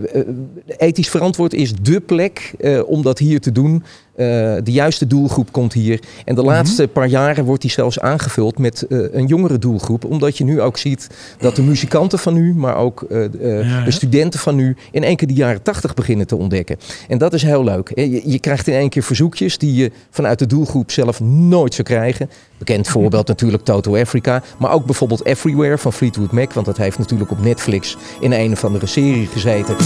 [0.76, 2.55] ethisch verantwoord is dé plek
[2.87, 3.85] om dat hier te doen.
[4.14, 4.27] Eh,
[4.64, 6.01] de juiste doelgroep komt hier.
[6.25, 10.05] En de laatste paar jaren wordt die zelfs aangevuld met eh, een jongere doelgroep.
[10.05, 11.07] Omdat je nu ook ziet
[11.38, 13.22] dat de muzikanten van nu, maar ook eh,
[13.62, 16.77] Ja, de studenten van nu, in één keer de jaren tachtig beginnen te ontdekken.
[17.09, 17.92] En dat is heel leuk.
[17.94, 21.88] Je, je krijgt in één keer verzoekjes die je vanuit de doelgroep zelf nooit zou
[21.88, 22.31] krijgen.
[22.59, 24.42] Bekend voorbeeld natuurlijk Toto Africa.
[24.59, 26.53] Maar ook bijvoorbeeld Everywhere van Fleetwood Mac.
[26.53, 29.77] Want dat heeft natuurlijk op Netflix in een of andere serie gezeten.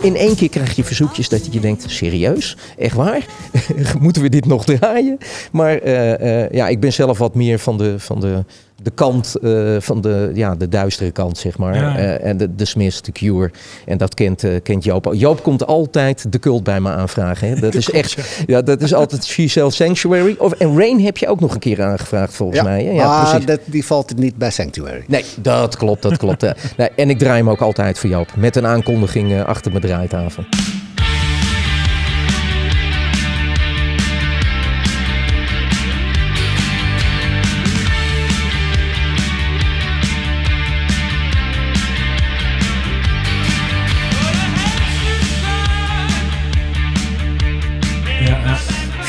[0.00, 2.56] In één keer krijg je verzoekjes dat je denkt, serieus?
[2.78, 3.26] Echt waar?
[4.00, 5.18] Moeten we dit nog draaien?
[5.52, 8.44] Maar eh, eh, ja, ik ben zelf wat meer van de, van de,
[8.82, 11.74] de kant, eh, van de, ja, de duistere kant, zeg maar.
[11.74, 11.96] Ja.
[11.96, 13.50] Eh, en de, de Smiths, de Cure.
[13.86, 15.10] En dat kent, eh, kent Joop.
[15.12, 17.48] Joop komt altijd de cult bij me aanvragen.
[17.48, 17.60] Hè?
[17.60, 20.34] Dat is echt, ja, dat is altijd She Sanctuary.
[20.38, 22.84] Of, en Rain heb je ook nog een keer aangevraagd, volgens mij.
[22.84, 22.90] Hè?
[22.90, 23.46] Ja, maar precies.
[23.46, 25.04] dat, die valt niet bij Sanctuary.
[25.06, 26.40] Nee, dat klopt, dat klopt.
[26.76, 28.28] nee, en ik draai hem ook altijd voor Joop.
[28.36, 30.44] Met een aankondiging achter mijn draaitafel.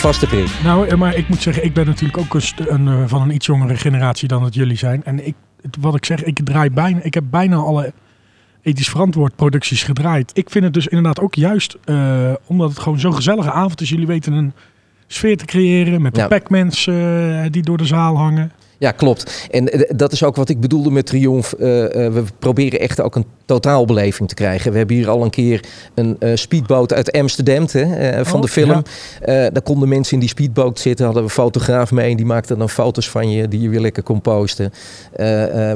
[0.01, 0.49] Vaste prik.
[0.63, 3.45] Nou, eh, maar ik moet zeggen, ik ben natuurlijk ook een, eh, van een iets
[3.45, 5.03] jongere generatie dan dat jullie zijn.
[5.03, 5.35] En ik,
[5.79, 7.93] wat ik zeg, ik draai bijna, ik heb bijna alle
[8.61, 10.31] ethisch verantwoord producties gedraaid.
[10.33, 13.89] Ik vind het dus inderdaad ook juist, eh, omdat het gewoon zo'n gezellige avond is.
[13.89, 14.53] Jullie weten een
[15.07, 16.27] sfeer te creëren met de Ja.
[16.27, 16.85] Pac-Mans
[17.51, 18.51] die door de zaal hangen.
[18.81, 19.47] Ja, klopt.
[19.51, 21.53] En eh, dat is ook wat ik bedoelde met Triumph.
[21.53, 24.71] Eh, eh, we proberen echt ook een totaalbeleving te krijgen.
[24.71, 25.63] We hebben hier al een keer
[25.95, 28.83] een speedboot uit Amsterdam hè, van Oh, de film.
[29.25, 29.49] ja.
[29.49, 31.05] Daar konden mensen in die speedboot zitten.
[31.05, 32.09] Hadden we een fotograaf mee.
[32.11, 34.71] En die maakte dan foto's van je die je weer lekker kon posten.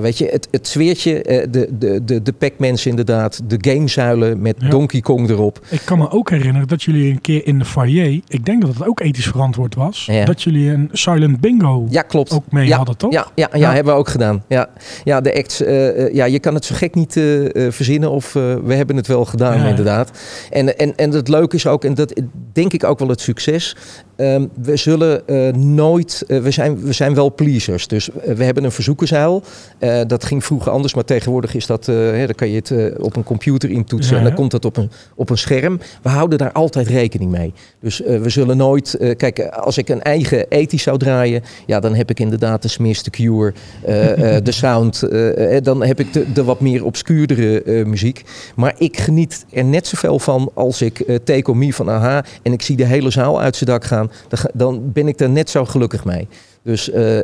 [0.02, 3.42] Weet je, het, het sfeertje, de, de, de, de Pac-Mans inderdaad.
[3.48, 4.70] De gamezuilen met Ja.
[4.70, 5.60] Donkey Kong erop.
[5.70, 8.74] Ik kan me ook herinneren dat jullie een keer in de foyer, ik denk dat
[8.74, 10.26] het ook ethisch verantwoord was, Ja.
[10.26, 12.32] dat jullie een silent bingo Ja, klopt.
[12.32, 12.84] ook mee ja.
[12.98, 13.12] Toch?
[13.12, 13.74] Ja, ja, ja, Ja.
[13.74, 14.44] hebben we ook gedaan.
[14.48, 14.70] Ja,
[15.04, 17.24] ja de acts, eh, eh, ja, je kan het zo gek niet eh,
[17.70, 19.68] verzinnen of we hebben het wel gedaan, Ja.
[19.68, 20.12] inderdaad.
[20.50, 22.22] En, en, en het leuke is ook, en dat
[22.54, 23.76] denk ik ook wel het succes,
[24.16, 25.22] ehm, we zullen
[25.76, 27.88] nooit, we, zijn, we zijn wel pleasers.
[27.88, 29.44] Dus we hebben een verzoekenzuil.
[30.08, 33.24] Dat ging vroeger anders, maar tegenwoordig is dat, hè, dan kan je het op een
[33.24, 35.80] computer intoetsen en dan komt dat op een, op een scherm.
[36.02, 37.54] We houden daar altijd rekening mee.
[37.80, 42.10] Dus we zullen nooit, kijk, als ik een eigen ethisch zou draaien, ja, dan heb
[42.10, 45.04] ik inderdaad de De Cure, eh, eh, de Sound.
[45.04, 48.24] eh, dan heb ik de, de wat meer obscuurdere muziek.
[48.56, 52.54] Maar ik geniet er net zoveel van als ik Take On Me van AHA en
[52.54, 54.12] ik zie de hele zaal uit zijn dak gaan.
[54.28, 56.28] Dan, dan ben ik er net zo gelukkig mee.
[56.66, 57.18] Dus, eh,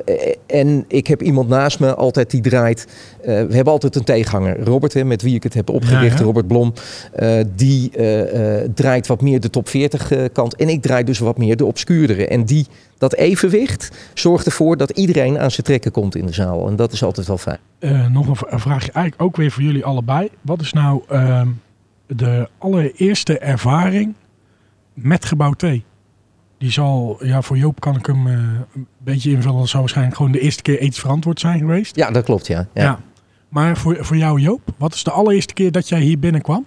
[0.45, 2.87] en ik heb iemand naast me altijd die draait.
[3.21, 4.63] Eh, we hebben altijd een tegenhanger.
[4.63, 6.23] Robert, hè, met wie ik het heb opgericht, Ja, ja.
[6.25, 6.73] Robert Blom.
[7.13, 7.91] eh, die
[8.73, 10.55] draait wat meer de top 40 eh, kant.
[10.55, 12.27] En ik draai dus wat meer de obscuurdere.
[12.27, 12.65] En die,
[12.97, 16.67] dat evenwicht zorgt ervoor dat iedereen aan zijn trekken komt in de zaal.
[16.67, 17.59] En dat is altijd wel fijn.
[18.11, 20.29] Nog een vraagje, eigenlijk ook weer voor jullie allebei.
[20.41, 21.47] Wat is nou ehm,
[22.07, 24.13] de allereerste ervaring
[24.93, 25.65] met gebouw T?
[26.61, 28.33] Die zal, ja, voor Joop kan ik hem eh,
[28.73, 29.57] een beetje invullen.
[29.57, 31.95] Dat zou waarschijnlijk gewoon de eerste keer ethisch verantwoord zijn geweest.
[31.95, 32.67] Ja, dat klopt, ja.
[32.73, 32.99] ja.
[33.49, 36.65] Maar voor, voor jou, Joop, wat is de allereerste keer dat jij hier binnenkwam?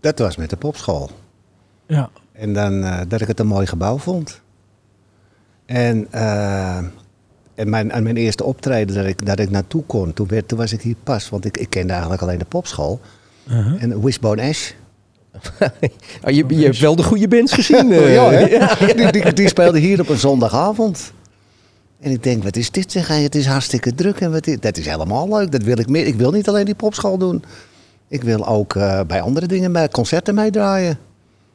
[0.00, 1.10] Dat was met de popschool.
[1.86, 4.40] Ja, En dan eh, dat ik het een mooi gebouw vond.
[5.66, 6.76] En, eh,
[7.54, 10.58] en mijn, aan mijn eerste optreden dat ik, dat ik naartoe kon, toen, werd, toen
[10.58, 11.28] was ik hier pas.
[11.28, 13.00] Want ik, ik kende eigenlijk alleen de popschool.
[13.48, 13.82] uh-huh.
[13.82, 14.72] En Wishbone Ash.
[16.24, 17.92] Oh, je, je hebt wel de goede bands gezien.
[17.92, 18.14] eh.
[18.18, 18.94] ja, hè?
[18.94, 21.12] Die, die, die speelde hier op een zondagavond.
[22.00, 23.08] En ik denk, wat is dit zeg?
[23.08, 24.20] Het is hartstikke druk.
[24.20, 25.52] En wat is, dat is helemaal leuk.
[25.52, 26.06] Dat wil ik meer.
[26.06, 27.44] Ik wil niet alleen die popschool doen.
[28.08, 30.98] Ik wil ook eh, bij andere dingen, bij concerten meedraaien.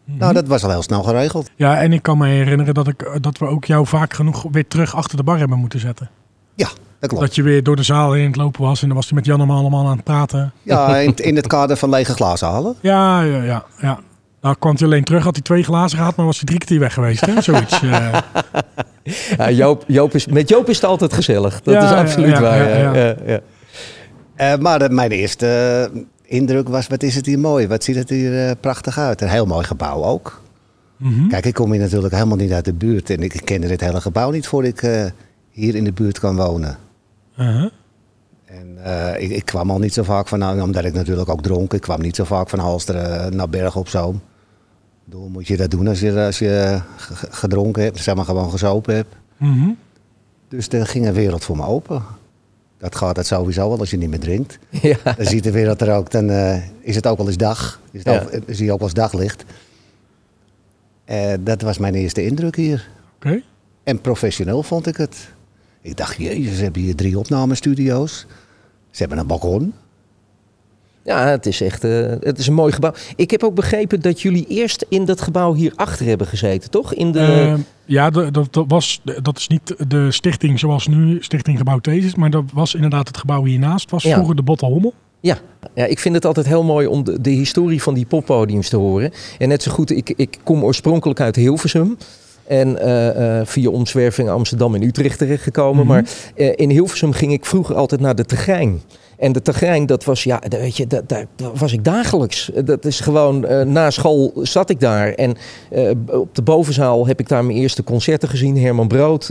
[0.05, 1.49] Nou, dat was al heel snel geregeld.
[1.55, 4.67] ja, en ik kan me herinneren dat, ik, dat we ook jou vaak genoeg weer
[4.67, 6.09] terug achter de bar hebben moeten zetten.
[6.55, 7.25] Ja, dat klopt.
[7.25, 9.49] Dat je weer door de zaal heen lopen was en dan was hij met Jan
[9.49, 10.51] allemaal aan het praten.
[10.63, 12.75] Ja, in, in het kader van lege glazen halen.
[12.81, 13.65] Ja, ja, ja.
[13.81, 13.99] ja.
[14.41, 16.79] Nou kwam hij alleen terug, had hij twee glazen gehad, maar was hij drie keer
[16.79, 17.25] weg geweest.
[17.25, 17.41] Hè?
[17.41, 17.81] Zoiets.
[17.83, 18.17] eh.
[19.37, 21.61] Ja, Joop, Joop is, met Joop is het altijd gezellig.
[21.61, 23.09] Dat Ja, is absoluut ja, waar.
[24.35, 25.47] Eh, maar de- mijn eerste
[25.93, 26.01] eh,
[26.37, 27.67] indruk was, wat is het hier mooi.
[27.67, 29.21] Wat ziet het hier eh, prachtig uit.
[29.21, 30.41] Een heel mooi gebouw ook.
[30.97, 31.27] Mhm.
[31.27, 33.09] Kijk, ik kom hier natuurlijk helemaal niet uit de buurt.
[33.09, 35.05] En ik kende dit hele gebouw niet voor ik eh,
[35.51, 36.77] hier in de buurt kan wonen.
[37.39, 37.69] Uh-huh.
[38.45, 41.41] En eh, ik, ik kwam al niet zo vaak van, nou, omdat ik natuurlijk ook
[41.41, 41.73] dronk.
[41.73, 44.21] Ik kwam niet zo vaak van Halsteren eh, naar Berg op Zoom.
[45.05, 46.79] Bedoel, moet je dat doen als je, als je
[47.29, 49.15] gedronken hebt, zeg maar gewoon gezopen hebt.
[49.37, 49.69] Mhm.
[50.47, 52.03] Dus er ging een wereld voor me open.
[52.77, 54.59] Dat gaat het sowieso wel als je niet meer drinkt.
[54.81, 54.97] Ja.
[55.03, 57.79] Dan ziet de wereld er ook, dan eh, is het ook wel eens dag.
[57.91, 58.21] Is het Ja.
[58.21, 59.43] ook, zie je ook wel eens daglicht.
[61.05, 62.89] Eh, dat was mijn eerste indruk hier.
[63.15, 63.41] Oké.
[63.83, 65.17] En professioneel vond ik het.
[65.81, 68.25] Ik dacht, jezus, ze hebben hier drie opnamestudio's.
[68.91, 69.73] Ze hebben een balkon.
[71.03, 72.93] Ja, het is echt eh, het is een mooi gebouw.
[73.15, 76.93] Ik heb ook begrepen dat jullie eerst in dat gebouw hierachter hebben gezeten, toch?
[76.93, 81.57] In de, Ehm, ja, dat, dat, was, dat is niet de stichting zoals nu Stichting
[81.57, 83.89] Gebouw Thesis, maar dat was inderdaad het gebouw hiernaast.
[83.91, 84.13] was Ja.
[84.13, 84.93] vroeger de Botte Hommel.
[85.19, 85.37] Ja.
[85.75, 88.77] ja, ik vind het altijd heel mooi om de, de historie van die poppodiums te
[88.77, 89.11] horen.
[89.37, 91.97] En net zo goed, ik, ik kom oorspronkelijk uit Hilversum.
[92.49, 95.85] En eh, eh, via omzwerving Amsterdam en Utrecht terechtgekomen.
[95.85, 95.87] Mhm.
[95.87, 98.81] Maar eh, in Hilversum ging ik vroeger altijd naar de Tegrijn.
[99.17, 102.51] En de Tegrijn, dat was, ja, weet je, dat, daar was ik dagelijks.
[102.65, 105.13] Dat is gewoon, na school zat ik daar.
[105.13, 105.35] En
[106.07, 108.57] op de bovenzaal heb ik daar mijn eerste concerten gezien.
[108.57, 109.27] Herman Brood,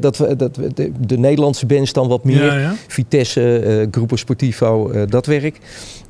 [0.00, 2.44] dat, dat, de, de Nederlandse bands dan wat meer.
[2.44, 2.74] Ja, ja.
[2.86, 5.58] Vitesse, Gruppo Sportivo, dat werk.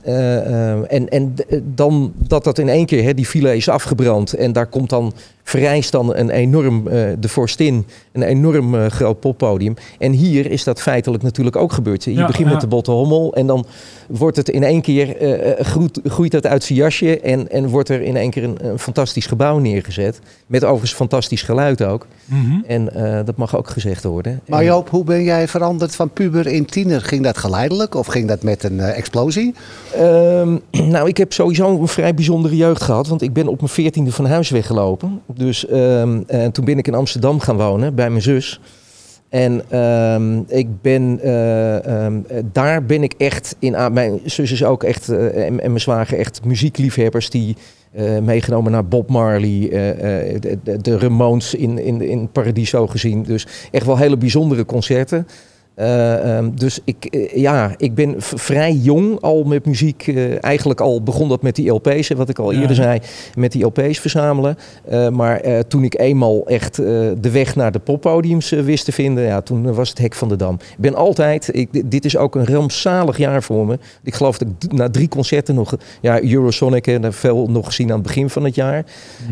[0.09, 3.69] Eh, eh, en en eh, dan dat dat in één keer, hè, die file is
[3.69, 4.33] afgebrand.
[4.33, 9.75] En daar komt dan, vereist dan een enorm, eh, de Forstin, een enorm groot poppodium.
[9.99, 12.05] En hier is dat feitelijk natuurlijk ook gebeurd.
[12.05, 12.53] Je Ja, begint ja.
[12.53, 13.67] met de Botte Hommel en dan
[14.07, 15.17] wordt het in één keer,
[15.59, 17.21] groeit, groeit het uit zijn jasje.
[17.21, 20.21] En, en wordt er in één keer een, een fantastisch gebouw neergezet.
[20.49, 22.07] Met overigens fantastisch geluid ook.
[22.25, 22.61] Mhm.
[22.67, 24.41] En eh, dat mag ook gezegd worden.
[24.47, 27.01] Maar Joop, hoe ben jij veranderd van puber in tiener?
[27.01, 29.55] Ging dat geleidelijk of ging dat met een eh, explosie?
[29.95, 30.57] Ehm,
[30.95, 33.07] nou, ik heb sowieso een vrij bijzondere jeugd gehad.
[33.07, 35.21] Want ik ben op mijn veertiende van huis weggelopen.
[35.27, 38.61] Dus ehm, en toen ben ik in Amsterdam gaan wonen bij mijn zus.
[39.29, 43.93] En ehm, ik ben, eh, daar ben ik echt in aan.
[43.93, 47.57] Mijn zus is ook echt, en, en mijn zwager echt muziekliefhebbers die
[47.93, 53.23] eh, meegenomen naar Bob Marley, eh, eh, de, de, Ramones in, in, in Paradiso gezien.
[53.23, 55.27] Dus echt wel hele bijzondere concerten.
[55.79, 60.07] Eh, ehm, dus ik, eh, ja, ik ben vrij jong al met muziek.
[60.07, 62.61] eh, eigenlijk al begon dat met die LP's, hè, wat ik al Ja.
[62.61, 62.99] eerder zei,
[63.35, 64.57] met die LP's verzamelen.
[65.13, 69.75] Maar toen ik eenmaal echt de weg naar de poppodiums wist te vinden, ja, toen
[69.75, 70.55] was het hek van de dam.
[70.55, 73.79] Ik ben altijd, ik, dit- is ook een rampzalig jaar voor me.
[74.03, 77.99] Ik geloof dat ik na drie concerten nog, ja, Eurosonic en veel nog gezien aan
[77.99, 78.85] het begin van het jaar.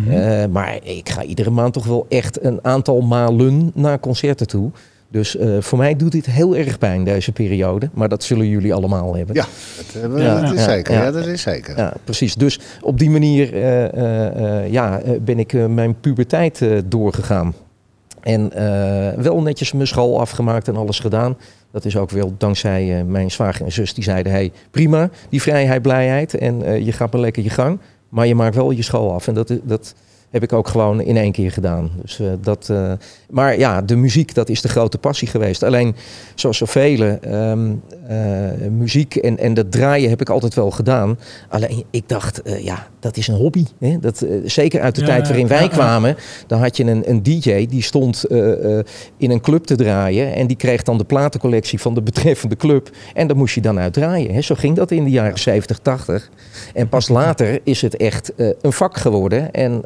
[0.07, 0.51] Mhm.
[0.51, 4.71] Maar ik ga iedere maand toch wel echt een aantal malen naar concerten toe.
[5.09, 7.89] Dus eh, voor mij doet dit heel erg pijn, deze periode.
[7.95, 9.35] Maar dat zullen jullie allemaal hebben.
[9.35, 9.47] Ja,
[9.93, 10.95] dat, Ja, is zeker.
[10.95, 11.05] ja.
[11.05, 11.77] Ja, dat is zeker.
[11.77, 12.35] Ja, precies.
[12.35, 17.55] Dus op die manier eh, eh, ja, ben ik mijn puberteit doorgegaan.
[18.23, 18.53] En
[19.23, 21.37] wel netjes mijn school afgemaakt en alles gedaan.
[21.73, 23.95] Dat is ook wel dankzij mijn zwager en zus.
[23.95, 26.35] Die zeiden, hey, prima, die vrijheid, blijheid.
[26.35, 27.79] En je gaat maar lekker je gang.
[28.09, 29.29] Maar je maakt wel je school af.
[29.29, 29.95] En dat, dat
[30.37, 31.91] heb ik ook gewoon in één keer gedaan.
[32.03, 32.93] Dus, eh, dat, eh,
[33.31, 35.63] maar ja, de muziek, dat is de grote passie geweest.
[35.63, 35.97] Alleen,
[36.35, 37.75] zoals zoveel, ehm
[38.09, 41.19] eh, muziek en, en dat draaien heb ik altijd wel gedaan.
[41.49, 43.65] Alleen, ik dacht, ja, dat is een hobby.
[43.79, 43.99] Hè?
[43.99, 46.17] Dat, eh, zeker uit de Ja, tijd waarin wij ja, kwamen,
[46.47, 48.85] dan had je een, een DJ die stond eh, eh,
[49.17, 50.35] in een club te draaien.
[50.35, 52.91] En die kreeg dan de platencollectie van de betreffende club.
[53.15, 54.35] En daar moest je dan uit draaien.
[54.35, 54.41] Hè?
[54.41, 56.31] Zo ging dat in de jaren 70, 80.
[56.75, 59.53] En pas later is het echt een vak geworden.
[59.53, 59.85] En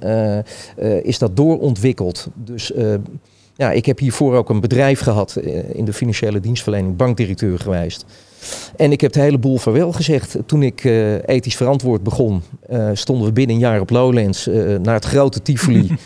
[1.02, 2.28] is dat doorontwikkeld.
[2.34, 2.72] Dus
[3.56, 8.04] ja, ik heb hiervoor ook een bedrijf gehad eh, in de financiële dienstverlening, bankdirecteur geweest.
[8.76, 10.36] En ik heb de hele boel vaarwel gezegd.
[10.46, 14.76] Toen ik eh, ethisch verantwoord begon, eh, stonden we binnen een jaar op Lowlands eh,
[14.82, 15.90] naar het grote Tivoli.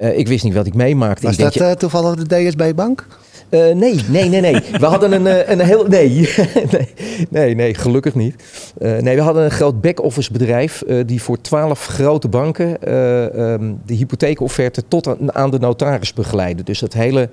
[0.00, 1.26] Eh, ik wist niet wat ik meemaakte.
[1.26, 3.06] Was ik dat toevallig de DSB-bank?
[3.50, 4.60] Eh, nee, nee, nee, nee.
[4.78, 5.86] We hadden een, eh, een heel.
[5.88, 6.88] Nee,
[7.30, 8.42] nee, nee, gelukkig niet.
[8.78, 10.82] Eh, nee, we hadden een groot back-office bedrijf.
[10.82, 12.82] eh, die voor twaalf grote banken.
[12.82, 16.62] eh, ehm, de hypotheekofferte tot aan, de notaris begeleidde.
[16.62, 17.28] Dus dat hele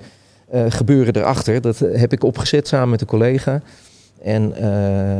[0.68, 1.60] gebeuren erachter.
[1.60, 3.62] dat heb ik opgezet samen met een collega.
[4.22, 4.54] En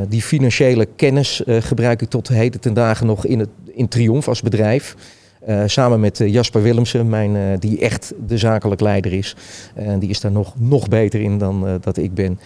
[0.08, 4.42] die financiële kennis gebruik ik tot heden ten dagen nog in, het, in Triomf als
[4.42, 4.96] bedrijf.
[5.46, 9.36] Eh, samen met eh, Jasper Willemsen, mijn, eh, die echt de zakelijk leider is.
[9.74, 12.40] En die is daar nog, nog beter in dan dat ik ben.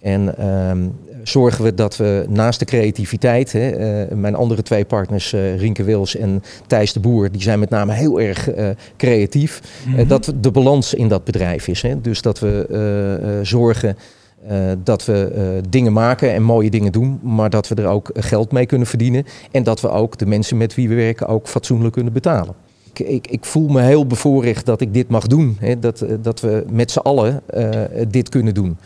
[0.00, 0.88] En ehm,
[1.22, 6.16] zorgen we dat we naast de creativiteit, hè, mijn andere twee partners, eh Rinke Wils
[6.16, 8.48] en Thijs de Boer, die zijn met name heel erg
[8.96, 9.62] creatief.
[9.86, 10.06] Mhm.
[10.06, 11.82] Dat de balans in dat bedrijf is.
[11.82, 12.00] Hè.
[12.00, 13.96] Dus dat we zorgen
[14.46, 18.10] eh, dat we eh, dingen maken en mooie dingen doen, maar dat we er ook
[18.14, 19.24] geld mee kunnen verdienen.
[19.50, 22.54] En dat we ook de mensen met wie we werken ook fatsoenlijk kunnen betalen.
[23.06, 25.56] Ik, ik, voel me heel bevoorrecht dat ik dit mag doen.
[25.60, 27.70] Hè, dat, eh, dat we met z'n allen eh,
[28.08, 28.76] dit kunnen doen.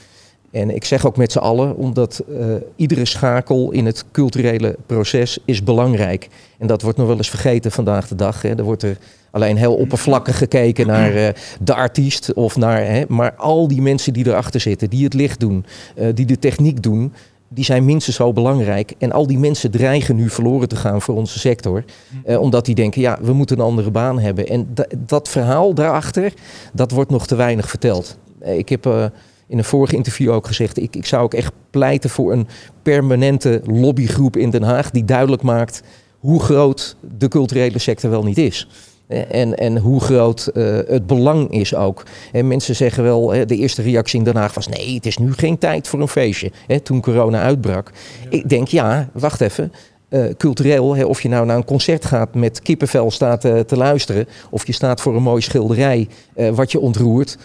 [0.52, 5.38] En ik zeg ook met z'n allen, omdat eh, iedere schakel in het culturele proces
[5.44, 6.28] is belangrijk.
[6.58, 8.42] En dat wordt nog wel eens vergeten vandaag de dag.
[8.42, 8.48] Hè.
[8.56, 8.96] Er wordt er
[9.30, 11.28] alleen heel oppervlakkig gekeken naar eh,
[11.60, 12.34] de artiest.
[12.34, 15.64] Of naar, hè, maar al die mensen die erachter zitten, die het licht doen,
[15.96, 17.12] eh, die de techniek doen,
[17.48, 18.94] die zijn minstens zo belangrijk.
[18.98, 21.84] En al die mensen dreigen nu verloren te gaan voor onze sector.
[22.24, 24.48] Omdat die denken, ja, we moeten een andere baan hebben.
[24.48, 26.32] En da- dat verhaal daarachter,
[26.72, 28.18] dat wordt nog te weinig verteld.
[28.40, 29.10] Ik heb
[29.52, 32.48] in een vorig interview ook gezegd, ik, ik zou ook echt pleiten voor een
[32.82, 35.82] permanente lobbygroep in Den Haag die duidelijk maakt
[36.18, 38.68] hoe groot de culturele sector wel niet is.
[39.06, 42.02] Eh, En, en hoe groot eh, het belang is ook.
[42.32, 44.68] En mensen zeggen wel, de eerste reactie in Den Haag was...
[44.68, 47.90] nee, het is nu geen tijd voor een feestje, hè, toen corona uitbrak.
[48.28, 49.72] Ik denk, ja, wacht even.
[50.08, 54.26] Eh, cultureel, hè, of je nou naar een concert gaat met kippenvel staat te luisteren...
[54.50, 57.38] of je staat voor een mooie schilderij wat je ontroert.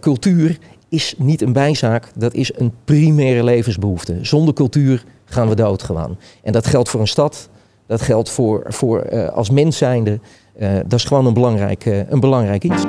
[0.00, 4.18] Cultuur is niet een bijzaak, dat is een primaire levensbehoefte.
[4.22, 6.18] Zonder cultuur gaan we dood gewoon.
[6.42, 7.48] En dat geldt voor een stad,
[7.86, 10.20] dat geldt voor, voor eh, als mens zijnde...
[10.58, 12.84] Eh, dat is gewoon een belangrijk, eh, een belangrijk iets.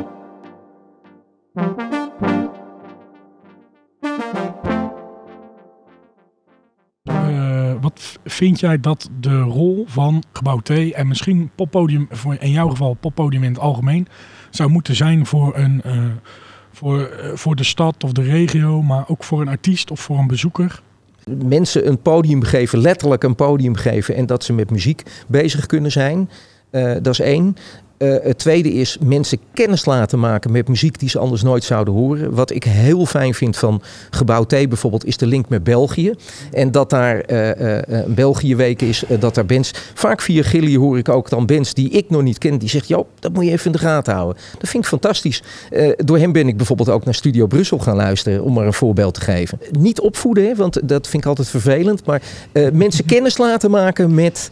[7.82, 12.70] Wat vind jij dat de rol van Gebouw T en misschien poppodium, voor in jouw
[12.70, 14.08] geval poppodium in het algemeen,
[14.50, 15.82] zou moeten zijn voor, een,
[16.78, 20.18] voor, eh, voor de stad of de regio, maar ook voor een artiest of voor
[20.18, 20.82] een bezoeker?
[21.46, 24.16] Mensen een podium geven, letterlijk een podium geven...
[24.16, 26.30] en dat ze met muziek bezig kunnen zijn,
[26.70, 27.56] Eh, dat is één.
[27.98, 31.94] Eh, het tweede is mensen kennis laten maken met muziek die ze anders nooit zouden
[31.94, 32.34] horen.
[32.34, 36.14] Wat ik heel fijn vind van Gebouw T bijvoorbeeld is de link met België.
[36.52, 39.72] En dat daar eh, eh, een België-week is, dat daar bands...
[39.94, 42.58] Vaak via Gilly hoor ik ook dan bands die ik nog niet ken.
[42.58, 44.44] Die zegt, joh, dat moet je even in de gaten houden.
[44.60, 45.44] Dat vind ik fantastisch.
[45.98, 48.44] Door hem ben ik bijvoorbeeld ook naar Studio Brussel gaan luisteren.
[48.44, 49.60] Om maar een voorbeeld te geven.
[49.72, 52.06] Niet opvoeden, want dat vind ik altijd vervelend.
[52.06, 52.22] Maar
[52.74, 54.50] mensen kennis laten maken met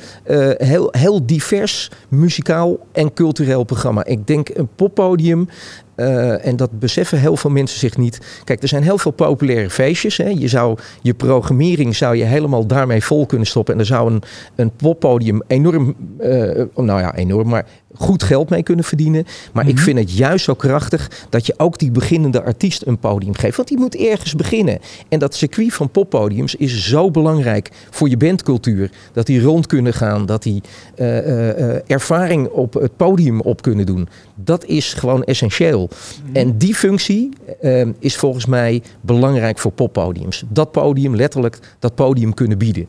[0.57, 3.33] heel, heel divers muzikaal en cultureel
[3.65, 4.05] programma.
[4.05, 5.49] Ik denk een poppodium.
[5.95, 8.19] Eh, en dat beseffen heel veel mensen zich niet.
[8.43, 10.17] Kijk, er zijn heel veel populaire feestjes.
[10.17, 10.29] Hè.
[10.29, 13.73] Je, zou, je programmering zou je helemaal daarmee vol kunnen stoppen.
[13.73, 14.23] En er zou een,
[14.55, 17.65] een poppodium enorm, eh, nou ja, enorm, maar
[17.97, 19.25] goed geld mee kunnen verdienen.
[19.53, 19.83] Maar ik Mhm.
[19.83, 23.55] vind het juist zo krachtig dat je ook die beginnende artiest een podium geeft.
[23.55, 24.79] Want die moet ergens beginnen.
[25.09, 28.91] En dat circuit van poppodiums is zo belangrijk voor je bandcultuur.
[29.13, 30.61] Dat die rond kunnen gaan, dat die
[30.95, 34.07] eh, ervaring op het podium op kunnen doen.
[34.35, 35.84] Dat is gewoon essentieel.
[36.33, 37.29] En die functie
[37.61, 40.43] eh, is volgens mij belangrijk voor poppodiums.
[40.49, 42.87] Dat podium, letterlijk dat podium kunnen bieden.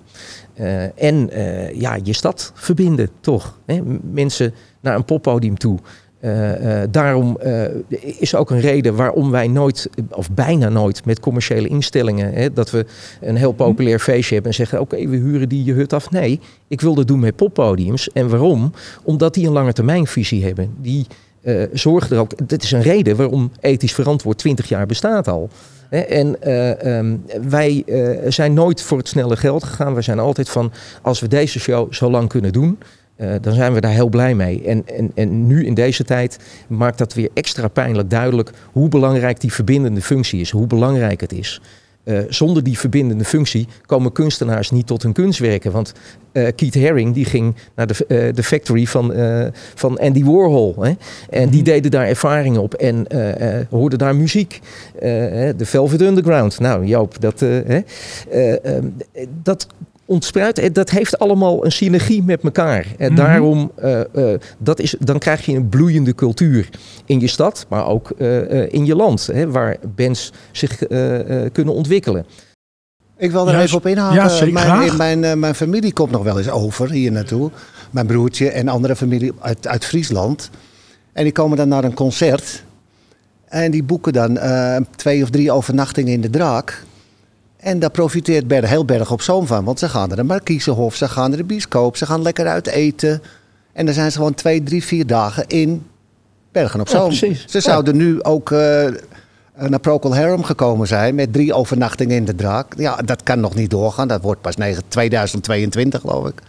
[0.57, 3.59] Eh, en eh, ja, je stad verbinden, toch?
[3.67, 3.81] Hè?
[4.11, 5.79] Mensen naar een poppodium toe.
[6.21, 7.39] Eh, daarom
[8.19, 12.71] is ook een reden waarom wij nooit, of bijna nooit, met commerciële instellingen, hè, dat
[12.71, 12.87] we
[13.21, 16.11] een heel populair feestje hebben en zeggen: Oké, we huren die je hut af.
[16.11, 18.13] Nee, ik wil dat doen met poppodiums.
[18.13, 18.73] En waarom?
[19.03, 20.75] Omdat die een lange termijnvisie hebben.
[20.81, 21.07] Die
[21.47, 22.49] eh, zorgen er ook.
[22.49, 25.49] Dat is een reden waarom ethisch verantwoord 20 jaar bestaat al.
[25.89, 27.17] Hè, En eh, ehm,
[27.49, 29.95] wij eh, zijn nooit voor het snelle geld gegaan.
[29.95, 32.79] We zijn altijd van, als we deze show zo lang kunnen doen,
[33.41, 34.63] dan zijn we daar heel blij mee.
[34.65, 39.41] En, en, en nu in deze tijd maakt dat weer extra pijnlijk duidelijk hoe belangrijk
[39.41, 40.51] die verbindende functie is.
[40.51, 41.61] Hoe belangrijk het is.
[42.07, 45.73] Eh, zonder die verbindende functie komen kunstenaars niet tot hun kunstwerken.
[45.73, 45.93] Want
[46.33, 49.15] eh Keith Haring die ging naar de, eh, de factory van,
[49.75, 50.75] van Andy Warhol.
[50.81, 50.93] Hè?
[51.31, 53.07] En die deden daar ervaringen op en
[53.71, 54.61] hoorden daar muziek.
[55.01, 56.59] De Velvet Underground.
[56.61, 57.81] Nou Joop, dat, eh, hè?
[58.31, 58.87] Eh, ehm,
[59.43, 59.67] dat
[60.07, 60.75] ontspruit.
[60.75, 62.87] Dat heeft allemaal een synergie met elkaar.
[62.99, 63.23] En Mhm.
[63.25, 64.01] daarom, eh,
[64.33, 66.69] eh, dat is, dan krijg je een bloeiende cultuur
[67.05, 71.45] in je stad, maar ook eh, eh, in je land, hè, waar bands zich eh,
[71.45, 72.27] eh, kunnen ontwikkelen.
[73.19, 74.15] Ik wil er Ja, even op inhaken.
[74.17, 74.97] ja, zeker, mijn, graag.
[74.97, 77.51] mijn, eh, mijn familie komt nog wel eens over hier naartoe.
[77.91, 80.51] Mijn broertje en andere familie uit, uit Friesland.
[81.13, 82.65] En die komen dan naar een concert.
[83.49, 86.83] En die boeken dan eh, twee of drie overnachtingen in de Draak.
[87.67, 89.65] En daar profiteert heel Berg op Zoom van.
[89.65, 92.67] Want ze gaan naar de Markiezenhof, ze gaan naar de bioscoop, ze gaan lekker uit
[92.67, 93.23] eten.
[93.73, 95.87] En dan zijn ze gewoon twee, drie, vier dagen in
[96.53, 97.13] Bergen op Zoom.
[97.13, 97.61] Ze Ja.
[97.61, 98.85] zouden nu ook eh,
[99.57, 102.75] naar Procol Harum gekomen zijn met drie overnachtingen in de Draak.
[102.77, 104.09] Ja, dat kan nog niet doorgaan.
[104.09, 106.43] Dat wordt pas 9 2022, geloof ik.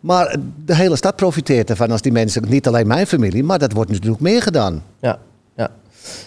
[0.00, 3.72] Maar de hele stad profiteert ervan als die mensen, niet alleen mijn familie, maar dat
[3.72, 4.82] wordt natuurlijk meer gedaan.
[5.00, 5.18] Ja,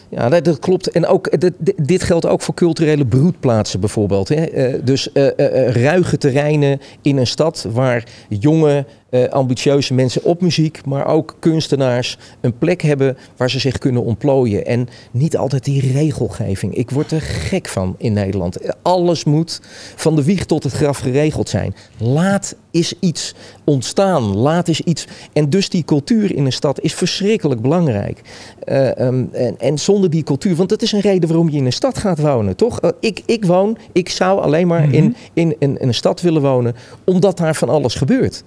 [0.09, 0.29] ja.
[0.29, 0.91] Dat, klopt.
[0.91, 4.29] En ook, eh, dit, geldt ook voor culturele broedplaatsen bijvoorbeeld.
[4.29, 4.43] Hè.
[4.45, 5.27] Eh, dus eh,
[5.69, 12.17] ruige terreinen in een stad waar jonge, eh, ambitieuze mensen op muziek, maar ook kunstenaars
[12.41, 14.65] een plek hebben waar ze zich kunnen ontplooien.
[14.65, 16.75] En niet altijd die regelgeving.
[16.75, 18.57] Ik word er gek van in Nederland.
[18.81, 19.61] Alles moet
[19.95, 21.75] van de wieg tot het graf geregeld zijn.
[21.97, 24.35] Laat is iets ontstaan.
[24.37, 25.07] Laat is iets.
[25.33, 28.21] En dus die cultuur in een stad is verschrikkelijk belangrijk.
[28.63, 31.65] Eh, ehm, en, en zonder die cultuur, want dat is een reden waarom je in
[31.65, 32.79] een stad gaat wonen, toch?
[32.79, 34.93] Eh, ik, ik woon, ik zou alleen maar Mhm.
[34.93, 38.43] in, in, in, een stad willen wonen, omdat daar van alles gebeurt.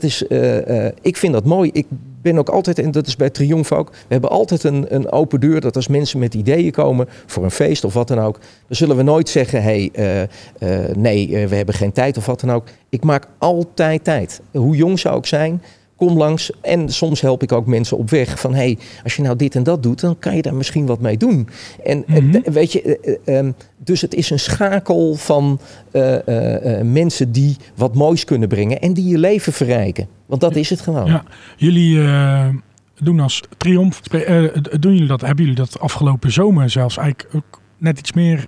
[0.00, 1.70] Dat is, eh, eh, ik vind dat mooi.
[1.72, 1.86] Ik
[2.22, 5.40] ben ook altijd, en dat is bij Triomf ook, we hebben altijd een, een open
[5.40, 8.76] deur dat als mensen met ideeën komen voor een feest of wat dan ook, dan
[8.76, 12.68] zullen we nooit zeggen, hey, eh, nee, we hebben geen tijd of wat dan ook.
[12.88, 14.40] Ik maak altijd tijd.
[14.52, 15.62] Hoe jong ze ook zijn,
[15.98, 16.50] kom langs.
[16.60, 19.62] En soms help ik ook mensen op weg van, hey, als je nou dit en
[19.62, 21.48] dat doet, dan kan je daar misschien wat mee doen.
[21.84, 22.52] En Mhm.
[22.52, 23.52] weet je, eh, eh, ehm,
[23.88, 25.60] dus het is een schakel van
[25.90, 30.08] eh, eh, eh, mensen die wat moois kunnen brengen en die je leven verrijken.
[30.26, 31.06] Want dat is het gewoon.
[31.06, 31.24] Ja.
[31.56, 32.02] Jullie
[32.98, 37.98] doen als Triomf, doen jullie dat, hebben jullie dat afgelopen zomer zelfs eigenlijk ook net
[37.98, 38.44] iets meer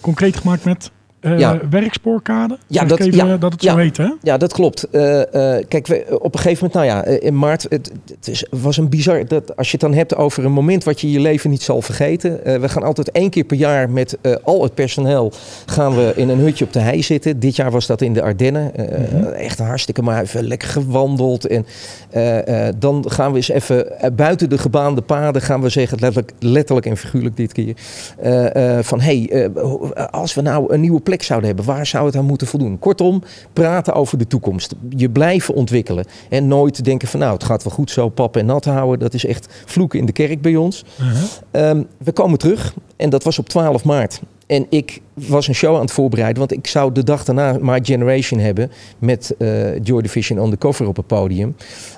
[0.00, 0.90] concreet gemaakt met
[1.20, 1.60] eh Ja.
[1.70, 2.58] werkspoorkade?
[2.66, 3.72] Ja, dat- even ja, dat het ja.
[3.72, 4.08] zo heet, hè?
[4.22, 4.90] Ja, dat klopt.
[4.90, 8.28] Eh, eh, kijk, we, op een gegeven moment, nou ja, eh, in maart, het, het
[8.28, 11.10] is, was een bizar, dat, als je het dan hebt over een moment wat je
[11.10, 12.44] je leven niet zal vergeten.
[12.44, 15.32] Eh, we gaan altijd één keer per jaar met eh, al het personeel
[15.66, 17.40] gaan we in een hutje op de hei zitten.
[17.40, 18.74] Dit jaar was dat in de Ardennen.
[18.76, 21.46] Eh, Echt hartstikke maar even lekker gewandeld.
[21.46, 21.66] En
[22.10, 25.98] eh, eh, dan gaan we eens even eh, buiten de gebaande paden, gaan we zeggen,
[26.00, 27.74] letterlijk, letterlijk en figuurlijk dit keer.
[28.18, 31.86] eh, eh, van hé, hey, eh, als we nou een nieuwe plek zouden hebben, waar
[31.86, 32.78] zou het aan moeten voldoen?
[32.78, 34.74] Kortom, praten over de toekomst.
[34.96, 36.04] Je blijven ontwikkelen.
[36.28, 38.98] En nooit denken van nou, het gaat wel goed zo, pap en nat houden.
[38.98, 40.84] Dat is echt vloeken in de kerk bij ons.
[41.00, 41.22] Uh-huh.
[41.50, 44.20] Ehm, we komen terug en dat was op 12 maart.
[44.46, 47.78] En ik was een show aan het voorbereiden, want ik zou de dag daarna My
[47.82, 51.56] Generation hebben met eh Joy Division on the cover op het podium.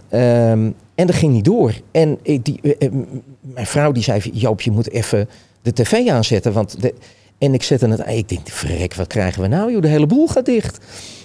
[0.08, 1.74] Ehm, en dat ging niet door.
[1.90, 2.92] En ik, die, eh, eh,
[3.40, 5.28] mijn vrouw die zei, Joop, je moet even
[5.62, 6.52] de tv aanzetten.
[6.52, 6.94] Want de,
[7.40, 8.02] en ik zette het.
[8.06, 9.72] Ik denk, verrek, wat krijgen we nou?
[9.72, 10.78] Joh, de hele boel gaat dicht.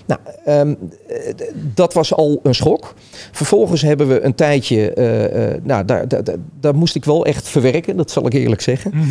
[0.05, 0.73] Nou, ehm,
[1.07, 1.33] eh,
[1.73, 2.93] dat was al een schok.
[3.31, 7.25] Vervolgens hebben we een tijdje, eh, eh, nou, daar, daar, daar, daar moest ik wel
[7.25, 8.91] echt verwerken, dat zal ik eerlijk zeggen.
[8.93, 9.07] Mhm.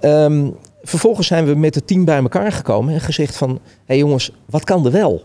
[0.00, 0.50] Ehm,
[0.82, 3.50] vervolgens zijn we met het team bij elkaar gekomen en gezegd van...
[3.50, 5.24] hé hey jongens, wat kan er wel?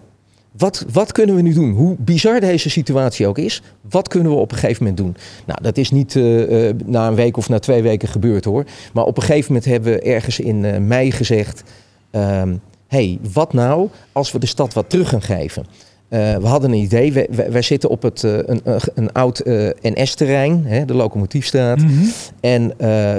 [0.58, 1.72] Wat, wat kunnen we nu doen?
[1.72, 5.16] Hoe bizar deze situatie ook is, wat kunnen we op een gegeven moment doen?
[5.46, 8.66] Nou, dat is niet eh, eh, na een week of na twee weken gebeurd hoor.
[8.94, 11.64] Maar op een gegeven moment hebben we ergens in eh, mei gezegd...
[12.12, 15.66] hé, hey, wat nou als we de stad wat terug gaan geven?
[16.12, 17.14] Eh, we hadden een idee.
[17.14, 18.62] Wij, wij, wij zitten op het, eh, een,
[18.96, 21.78] een, oud eh, NS-terrein, de locomotiefstraat.
[21.78, 22.06] Mhm.
[22.40, 22.74] En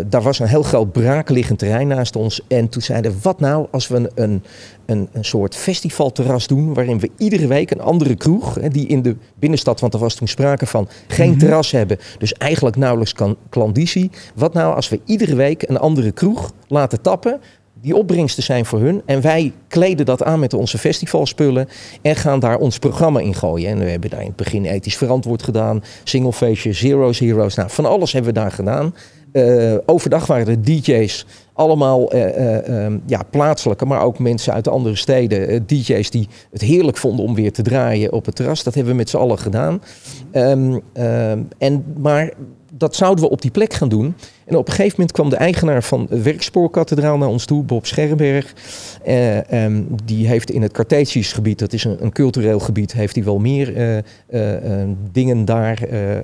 [0.08, 2.40] daar was een heel groot braakliggend terrein naast ons.
[2.48, 4.42] En toen zeiden we, wat nou als we een, een,
[4.86, 6.74] een, een soort festivalterras doen...
[6.74, 8.54] waarin we iedere week een andere kroeg...
[8.54, 10.88] Hè, die in de binnenstad, want er was toen sprake van...
[11.08, 11.38] geen Mhm.
[11.38, 14.10] terras hebben, dus eigenlijk nauwelijks kan, klandizie.
[14.34, 17.40] Wat nou als we iedere week een andere kroeg laten tappen...
[17.82, 19.02] Die opbrengsten zijn voor hun.
[19.04, 21.68] En wij kleden dat aan met onze festivalspullen.
[22.02, 23.70] En gaan daar ons programma in gooien.
[23.70, 25.82] En we hebben daar in het begin ethisch verantwoord gedaan.
[26.04, 27.54] Singlefeestje, Zero's Heroes.
[27.54, 28.94] Nou, van alles hebben we daar gedaan.
[29.32, 34.64] Eh, overdag waren de DJ's allemaal eh, eh, ehm, ja, plaatselijke, maar ook mensen uit
[34.64, 35.66] de andere steden.
[35.66, 38.62] DJ's die het heerlijk vonden om weer te draaien op het terras.
[38.62, 39.82] Dat hebben we met z'n allen gedaan.
[40.30, 42.32] Ehm, ehm, en, maar
[42.78, 44.14] dat zouden we op die plek gaan doen.
[44.44, 47.86] En op een gegeven moment kwam de eigenaar van de Werkspoorkathedraal naar ons toe, Bob
[47.86, 48.54] Scherrenberg.
[49.04, 53.14] Eh, ehm, die heeft in het Cartesius gebied, dat is een, een cultureel gebied, heeft
[53.14, 54.02] hij wel meer eh, eh,
[54.82, 55.78] eh, dingen daar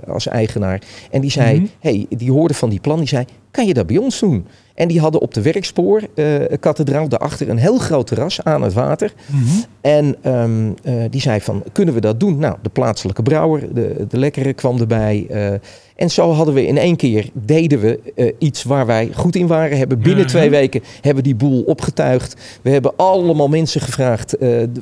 [0.06, 0.82] als eigenaar.
[1.10, 1.66] En die zei, Mhm.
[1.80, 4.46] hey, die hoorde van die plan, die zei, kan je dat bij ons doen?
[4.78, 6.24] En die hadden op de Werkspoor eh,
[6.60, 9.12] kathedraal daarachter een heel groot terras aan het water.
[9.26, 9.42] Mhm.
[9.80, 12.38] En ehm, eh, die zei van, kunnen we dat doen?
[12.38, 15.26] Nou, de plaatselijke brouwer, de, de lekkere kwam erbij.
[15.30, 15.52] eh,
[15.96, 19.78] en zo hadden we in één keer, deden we iets waar wij goed in waren.
[19.78, 20.28] Hebben binnen Mhm.
[20.28, 22.34] twee weken hebben die boel opgetuigd.
[22.62, 24.36] We hebben allemaal mensen gevraagd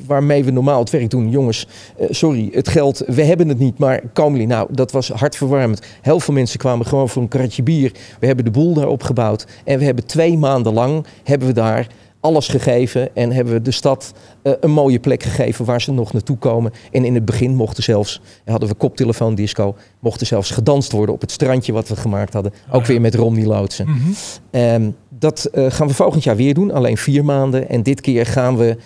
[0.07, 1.29] waarmee we normaal het werk doen.
[1.29, 1.67] Jongens,
[2.09, 4.47] sorry, het geld, we hebben het niet, maar komen jullie?
[4.47, 5.81] Nou, dat was hartverwarmend.
[6.01, 7.91] Heel veel mensen kwamen gewoon voor een kratje bier.
[8.19, 9.45] We hebben de boel daar opgebouwd.
[9.63, 11.87] En we hebben twee maanden lang, hebben we daar
[12.19, 16.13] alles gegeven en hebben we de stad eh, een mooie plek gegeven waar ze nog
[16.13, 16.71] naartoe komen.
[16.91, 21.31] En in het begin mochten zelfs, hadden we koptelefoondisco, mochten zelfs gedanst worden op het
[21.31, 22.53] strandje wat we gemaakt hadden.
[22.71, 22.87] Ook ja.
[22.87, 23.89] weer met Romney loodsen.
[23.89, 24.11] Mhm.
[24.51, 27.69] Ehm, dat eh, gaan we volgend jaar weer doen, alleen vier maanden.
[27.69, 28.77] En dit keer gaan we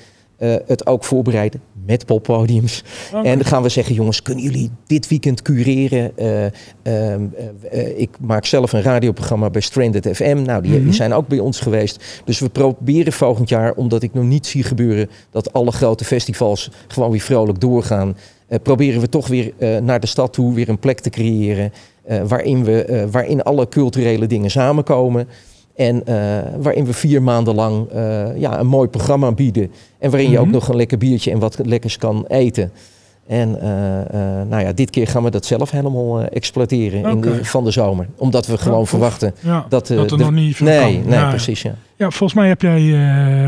[0.41, 2.83] eh, het ook voorbereiden met poppodiums.
[3.13, 3.27] Oké.
[3.27, 6.17] En dan gaan we zeggen, jongens, kunnen jullie dit weekend cureren?
[6.17, 6.45] Eh,
[6.83, 7.25] ehm,
[7.71, 10.41] eh, ik maak zelf een radioprogramma bij Stranded FM.
[10.41, 10.83] Nou, die, Mhm.
[10.83, 12.21] die zijn ook bij ons geweest.
[12.25, 16.71] Dus we proberen volgend jaar, omdat ik nog niet zie gebeuren dat alle grote festivals
[16.87, 18.17] gewoon weer vrolijk doorgaan.
[18.63, 21.71] proberen we toch weer naar de stad toe weer een plek te creëren.
[22.27, 25.27] waarin, we, waarin alle culturele dingen samenkomen.
[25.75, 26.15] En eh,
[26.57, 29.71] waarin we vier maanden lang eh, ja, een mooi programma bieden.
[29.99, 30.53] En waarin je ook Mhm.
[30.53, 32.71] nog een lekker biertje en wat lekkers kan eten.
[33.27, 33.69] En eh,
[34.49, 38.07] nou ja, dit keer gaan we dat zelf helemaal exploiteren in de, van de zomer.
[38.17, 41.09] Omdat we gewoon verwachten Ja, dat, dat er de- nog niet veel Nee, kan.
[41.09, 41.61] nee Ja, precies.
[41.61, 41.73] Ja.
[41.95, 42.81] Ja, volgens mij heb jij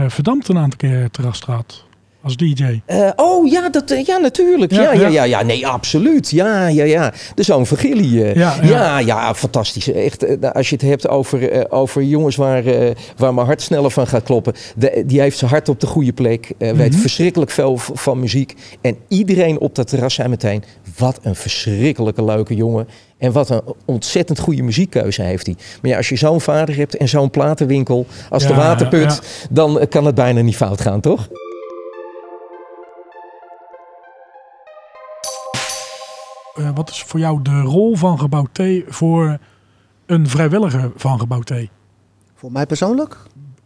[0.09, 1.83] Verdampt een aantal keer terras gehad.
[2.23, 2.79] Als DJ?
[2.85, 4.71] Eh, oh ja, dat, eh, ja natuurlijk.
[4.71, 5.41] Ja, Ja, ja, ja.
[5.43, 6.29] nee, absoluut.
[6.29, 7.13] Ja, ja, ja.
[7.35, 8.21] De zoon van Gilly.
[8.23, 8.35] eh.
[8.35, 9.35] Ja, ja, ja.
[9.35, 9.91] fantastisch.
[9.91, 12.63] Echt, als je het hebt over, over jongens waar,
[13.17, 14.53] waar mijn hart sneller van gaat kloppen.
[14.75, 16.51] De, die heeft zijn hart op de goede plek.
[16.57, 16.99] eh, Weet Mhm.
[17.01, 18.53] verschrikkelijk veel van muziek.
[18.81, 20.63] En iedereen op dat terras zei meteen...
[20.97, 22.87] wat een verschrikkelijke leuke jongen.
[23.17, 25.55] En wat een ontzettend goede muziekkeuze heeft hij.
[25.81, 29.21] Maar ja, als je zo'n vader hebt en zo'n platenwinkel als de Waterput...
[29.49, 31.27] dan kan het bijna niet fout gaan, toch?
[36.53, 39.37] Eh, wat is voor jou de rol van Gebouw T voor
[40.05, 41.53] een vrijwilliger van Gebouw T?
[42.35, 43.17] Voor mij persoonlijk?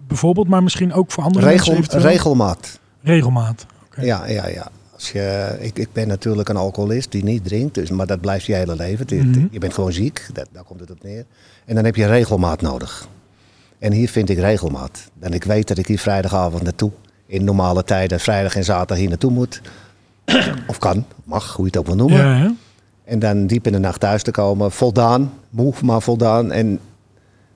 [0.07, 2.79] Bijvoorbeeld, maar misschien ook voor andere Regel, mensen regelmaat.
[3.01, 3.65] Regelmaat.
[4.01, 4.67] Ja, ja, ja.
[4.93, 8.45] Als je, ik, ik ben natuurlijk een alcoholist die niet drinkt, dus, maar dat blijft
[8.45, 9.05] je hele leven.
[9.29, 9.47] Mhm.
[9.51, 11.25] Je bent gewoon ziek, dat, daar komt het op neer.
[11.65, 13.07] En dan heb je regelmaat nodig.
[13.79, 15.11] En hier vind ik regelmaat.
[15.19, 16.91] En ik weet dat ik hier vrijdagavond naartoe,
[17.25, 19.61] in normale tijden, vrijdag en zaterdag hier naartoe moet.
[20.67, 22.37] of kan, mag, hoe je het ook wil noemen.
[22.37, 22.53] Ja?
[23.07, 26.51] En dan diep in de nacht thuis te komen, voldaan, moe, maar voldaan.
[26.51, 26.79] En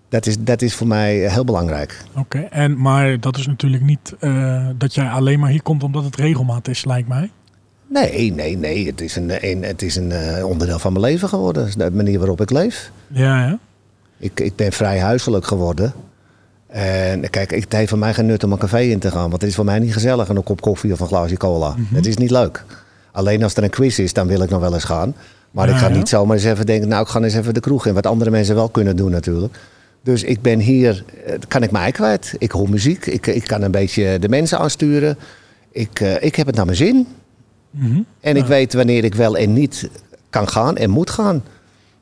[0.09, 2.03] dat is, dat is voor mij heel belangrijk.
[2.17, 2.39] Oké.
[2.39, 6.15] En Maar dat is natuurlijk niet eh, dat jij alleen maar hier komt omdat het
[6.15, 7.31] regelmaat is, lijkt mij.
[7.87, 8.85] Nee, nee, nee.
[8.85, 11.69] Het is een, een, het is een eh, onderdeel van mijn leven geworden.
[11.77, 12.91] De manier waarop ik leef.
[13.07, 13.59] Ja, ja.
[14.17, 15.93] Ik, ik ben vrij huiselijk geworden.
[16.67, 19.29] En kijk, het heeft voor mij geen nut om een café in te gaan.
[19.29, 21.75] Want het is voor mij niet gezellig een kop koffie of een glaasje cola.
[21.93, 22.65] Het is niet leuk.
[23.11, 25.15] Alleen als er een quiz is, dan wil ik nog wel eens gaan.
[25.51, 27.59] Maar Ja, ik ga niet zomaar eens even denken, nou ik ga eens even de
[27.59, 27.93] kroeg in.
[27.93, 29.59] Wat andere mensen wel kunnen doen natuurlijk.
[30.03, 32.35] Dus ik ben hier, eh, kan ik mij kwijt.
[32.37, 35.17] Ik hoor muziek, ik, ik kan een beetje de mensen aansturen.
[35.71, 37.07] Ik, eh, ik heb het naar mijn zin.
[37.71, 38.01] Mhm.
[38.21, 38.47] En ik Ja.
[38.49, 39.89] weet wanneer ik wel en niet
[40.29, 41.43] kan gaan en moet gaan.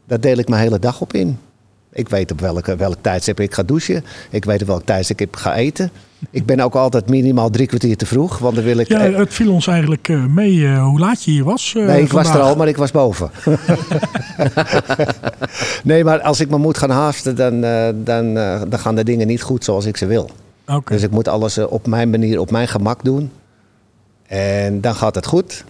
[0.06, 1.38] Daar deel ik mijn hele dag op in.
[1.92, 4.04] Ik weet op welke, welk tijdstip ik ga douchen.
[4.30, 5.92] Ik weet op welk tijdstip ik ga eten.
[6.32, 8.38] Ik ben ook altijd minimaal drie kwartier te vroeg.
[8.38, 8.88] Want dan wil ik...
[8.88, 11.74] Ja, het viel ons eigenlijk eh, mee eh, hoe laat je hier was.
[11.78, 13.32] eh, nee, ik was er al, maar ik was boven.
[15.84, 17.62] nee, maar als ik me moet gaan haasten, dan,
[18.04, 18.34] dan,
[18.70, 20.30] dan gaan de dingen niet goed zoals ik ze wil.
[20.86, 23.32] Dus ik moet alles op mijn manier, op mijn gemak doen.
[24.28, 25.64] En dan gaat het goed.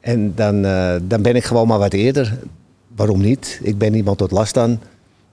[0.00, 0.62] En dan,
[1.02, 2.38] dan ben ik gewoon maar wat eerder.
[2.96, 3.60] Waarom niet?
[3.62, 4.80] Ik ben niemand tot last aan.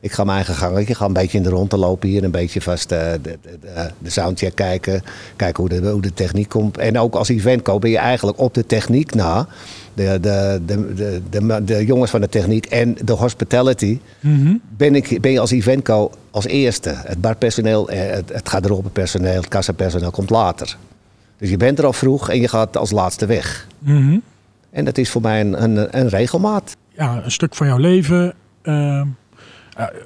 [0.01, 2.23] Ik ga mijn eigen gangetje, ga een beetje in de rondte lopen hier.
[2.23, 5.01] Een beetje vast eh, de, de, de, de soundcheck kijken.
[5.35, 6.77] Kijken hoe de, hoe de techniek komt.
[6.77, 9.47] En ook als eventco ben je eigenlijk op de techniek na.
[9.93, 14.55] De, de, de, de, de, jongens van de techniek en de hospitality Mhm.
[14.77, 16.89] ben, ik, ben je als eventco als eerste.
[16.95, 20.77] Het barpersoneel, eh, het, het garderobepersoneel, het kassapersoneel komt later.
[21.37, 23.67] Dus je bent er al vroeg en je gaat als laatste weg.
[23.79, 24.17] Mhm.
[24.69, 26.75] En dat is voor mij een, een, een regelmaat.
[26.97, 28.33] Ja, een stuk van jouw leven.
[28.61, 29.05] eh, eh,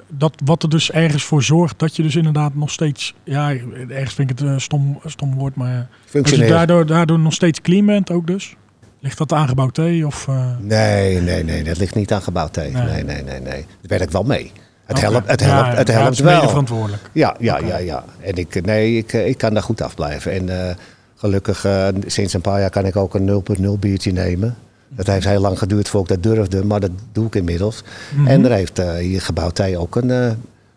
[0.08, 3.14] dat, wat er dus ergens voor zorgt dat je dus inderdaad nog steeds...
[3.24, 3.50] Ja,
[3.88, 5.88] ergens vind ik het een stom, stom woord, maar...
[6.12, 8.56] Dat je daardoor, daardoor nog steeds clean bent ook dus?
[9.00, 10.28] Ligt dat aangebouwd thee of...
[10.28, 12.70] eh, Nee, nee, nee, dat ligt niet aan gebouwd thee.
[12.70, 12.82] Nee.
[12.84, 13.60] Nee, nee, nee, nee.
[13.80, 14.52] Daar werk ik wel mee.
[14.84, 16.48] Het helpt, het Ja, helpt, ja, het ja, helpt mede wel.
[16.48, 17.10] verantwoordelijk.
[17.12, 18.04] Ja, ja, ja, ja.
[18.20, 20.32] En ik, nee, ik, eh, ik kan daar goed afblijven.
[20.32, 20.74] En eh,
[21.16, 21.66] gelukkig,
[22.06, 24.56] sinds een paar jaar kan ik ook een 0.0 biertje nemen.
[24.88, 27.82] Dat heeft heel lang geduurd voordat ik dat durfde, maar dat doe ik inmiddels.
[28.16, 28.26] Mhm.
[28.26, 30.30] En er heeft eh, hier gebouwd thee ook een eh,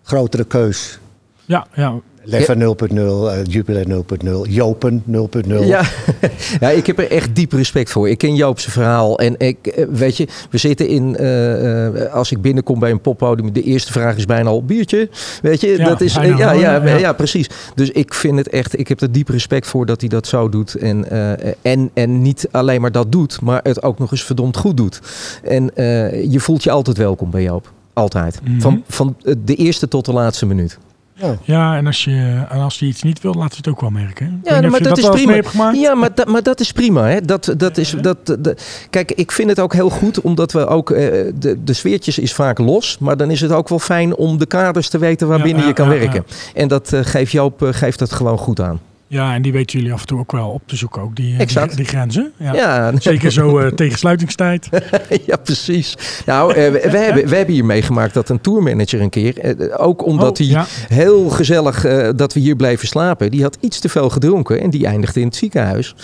[0.03, 0.99] grotere keus.
[1.45, 1.93] Ja, ja.
[2.29, 5.63] Lever 0.0, eh, Jupiler 0.0, Jopen 0.0.
[5.63, 5.81] Ja.
[6.59, 8.09] ja, ik heb er echt diep respect voor.
[8.09, 9.19] Ik ken Joop zijn verhaal.
[9.19, 13.01] En ik, eh, weet je, we zitten in, eh, eh, als ik binnenkom bij een
[13.01, 15.09] poppodium, de eerste vraag is bijna al biertje.
[15.41, 16.97] Weet je, Ja, dat is, ja, ja, ja.
[16.97, 17.13] ja.
[17.13, 17.49] precies.
[17.75, 20.49] Dus ik vind het echt, ik heb er diep respect voor dat hij dat zo
[20.49, 20.75] doet.
[20.75, 24.57] En, eh, en, en niet alleen maar dat doet, maar het ook nog eens verdomd
[24.57, 24.99] goed doet.
[25.43, 27.71] En eh, je voelt je altijd welkom bij Joop.
[27.93, 28.39] Altijd.
[28.43, 28.59] Mhm.
[28.59, 30.77] Van, van de eerste tot de laatste minuut.
[31.21, 31.37] Ja.
[31.43, 33.89] Ja, en als je, en als je iets niet wil, laat je het ook wel
[33.89, 34.41] merken.
[34.43, 35.71] Ja, maar dat is prima.
[35.73, 37.07] Ja, maar, maar dat is prima.
[37.07, 37.21] Hè?
[37.21, 40.91] Dat, dat is, dat, dat- kijk, ik vind het ook heel goed, omdat we ook...
[40.91, 44.37] eh, de, de sfeertjes is vaak los, maar dan is het ook wel fijn om
[44.37, 46.25] de kaders te weten waarbinnen Ja, je kan werken.
[46.53, 48.79] En dat eh, geeft Joop eh, geeft dat gewoon goed aan.
[49.11, 51.37] Ja, en die weten jullie af en toe ook wel op te zoeken, ook die,
[51.37, 52.31] eh, die, die grenzen.
[52.37, 52.53] Ja.
[52.53, 54.69] Ja, Zeker zo eh, tegen sluitingstijd.
[55.25, 55.97] ja, precies.
[56.25, 60.05] Nou, eh, we, we hebben, we hebben hier meegemaakt dat een tourmanager een keer, ook
[60.05, 60.65] omdat Oh, hij ja.
[60.87, 61.81] heel gezellig
[62.15, 65.25] dat we hier bleven slapen, die had iets te veel gedronken en die eindigde in
[65.27, 65.95] het ziekenhuis.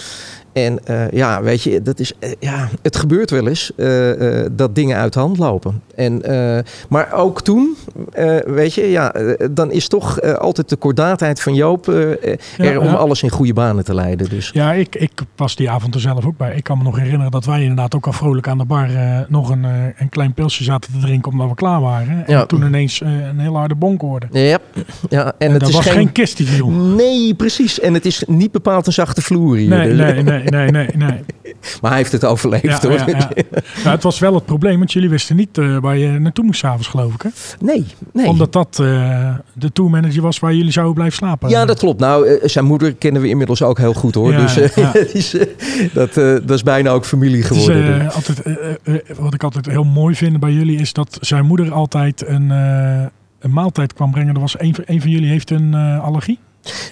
[0.53, 0.80] En
[1.12, 3.72] ja, weet je, dat is, ja, het gebeurt wel eens
[4.51, 5.82] dat dingen uit de hand lopen.
[5.96, 7.76] En, eh, maar ook toen,
[8.12, 12.26] eh, weet je, ja, eh, dan is toch altijd de kordaatheid van Joop Ja,
[12.58, 12.93] er om ja.
[12.93, 14.30] alles in goede banen te leiden.
[14.30, 16.56] Dus Ja, ik, ik was die avond er zelf ook bij.
[16.56, 18.88] Ik kan me nog herinneren dat wij inderdaad ook al vrolijk aan de bar
[19.28, 19.64] nog een,
[19.98, 22.28] een klein pilsje zaten te drinken omdat we klaar waren.
[22.28, 24.30] En toen ineens een hele harde bonk hoorden.
[24.32, 24.58] ja,
[25.10, 25.93] ja, en, En het dat is was geen...
[25.93, 26.12] geen.
[26.12, 26.70] kist die viel.
[26.70, 27.80] Nee, precies.
[27.80, 29.70] En het is niet bepaald een zachte vloer hier.
[29.70, 31.24] Nee, Dus- nee, nee, nee, nee, nee.
[31.82, 32.91] Maar hij heeft het overleefd hoor.
[32.91, 33.30] ja, ja.
[33.84, 36.88] Nou, het was wel het probleem, want jullie wisten niet waar je naartoe moest s'avonds,
[36.88, 37.22] geloof ik.
[37.22, 37.30] Hè?
[37.60, 38.28] Nee, nee.
[38.28, 41.50] Omdat dat eh, de tourmanager was waar jullie zouden blijven slapen.
[41.50, 42.00] Ja, dat klopt.
[42.00, 44.32] Nou, eh, zijn moeder kennen we inmiddels ook heel goed hoor.
[44.32, 44.94] Ja, dus eh, ja.
[45.20, 45.36] is,
[45.94, 48.00] dat, dat is bijna ook familie geworden.
[48.02, 48.42] eh, altijd,
[49.18, 53.52] wat ik altijd heel mooi vind bij jullie is dat zijn moeder altijd een, een
[53.52, 54.34] maaltijd kwam brengen.
[54.36, 56.40] Er was een, van- een van jullie heeft een allergie.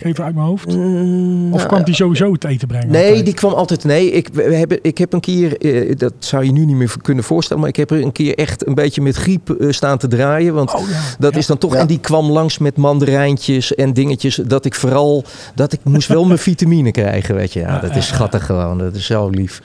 [0.02, 0.68] Even uit mijn hoofd.
[0.76, 2.92] Mm, Of nou, kwam die sowieso het eten brengen?
[2.92, 3.26] Nee, altijd?
[3.26, 3.84] die kwam altijd.
[3.84, 6.94] Nee, ik, we hebben, ik heb een keer, eh, dat zou je nu niet meer
[7.02, 9.98] kunnen voorstellen, maar ik heb er een keer echt een beetje met griep eh, staan
[9.98, 10.54] te draaien.
[10.54, 11.00] Want Oh ja.
[11.20, 11.38] dat Ja.
[11.40, 11.74] is dan toch.
[11.74, 11.80] Ja.
[11.80, 14.36] En die kwam langs met mandarijntjes en dingetjes.
[14.36, 15.24] Dat ik vooral.
[15.56, 17.36] Dat ik moest wel mijn vitamine krijgen.
[17.36, 17.60] Weet je.
[17.60, 18.78] Ja, Ja, dat ja, is schattig gewoon.
[18.78, 19.62] Dat is zo lief.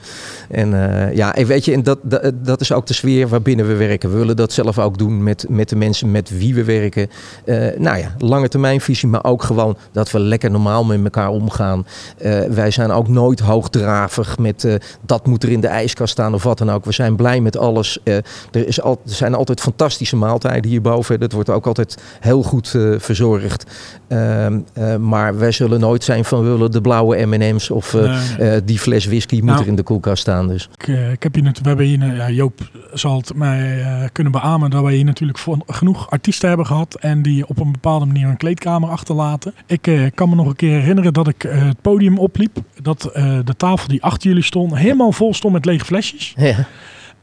[0.49, 0.73] En
[1.07, 3.75] eh, ja, en weet je, en dat, dat, dat is ook de sfeer waarbinnen we
[3.75, 4.11] werken.
[4.11, 7.07] We willen dat zelf ook doen met, met de mensen met wie we werken.
[7.45, 11.85] Eh, nou ja, lange termijnvisie, maar ook gewoon dat we lekker normaal met elkaar omgaan.
[12.17, 16.33] Eh, wij zijn ook nooit hoogdravig met eh, dat moet er in de ijskast staan
[16.33, 16.85] of wat dan ook.
[16.85, 17.99] We zijn blij met alles.
[18.03, 18.15] Eh,
[18.51, 21.19] er, is al, er zijn altijd fantastische maaltijden hierboven.
[21.19, 23.65] Dat wordt ook altijd heel goed verzorgd.
[24.09, 28.01] Ehm, eh, maar wij zullen nooit zijn van we willen de blauwe M&M's of eh,
[28.01, 29.61] Nee, eh, die fles whisky moet Nou.
[29.61, 30.47] er in de koelkast staan.
[30.47, 30.69] Dus.
[30.77, 34.69] Ik, ik heb hier natuurlijk, we hebben hier, ja, Joop zal het mij kunnen beamen
[34.69, 38.27] dat wij hier natuurlijk voor, genoeg artiesten hebben gehad en die op een bepaalde manier
[38.27, 39.53] een kleedkamer achterlaten.
[39.65, 43.01] Ik kan me nog een keer herinneren dat ik het podium opliep, dat
[43.45, 46.33] de tafel die achter jullie stond helemaal vol stond met lege flesjes.
[46.35, 46.55] Ja.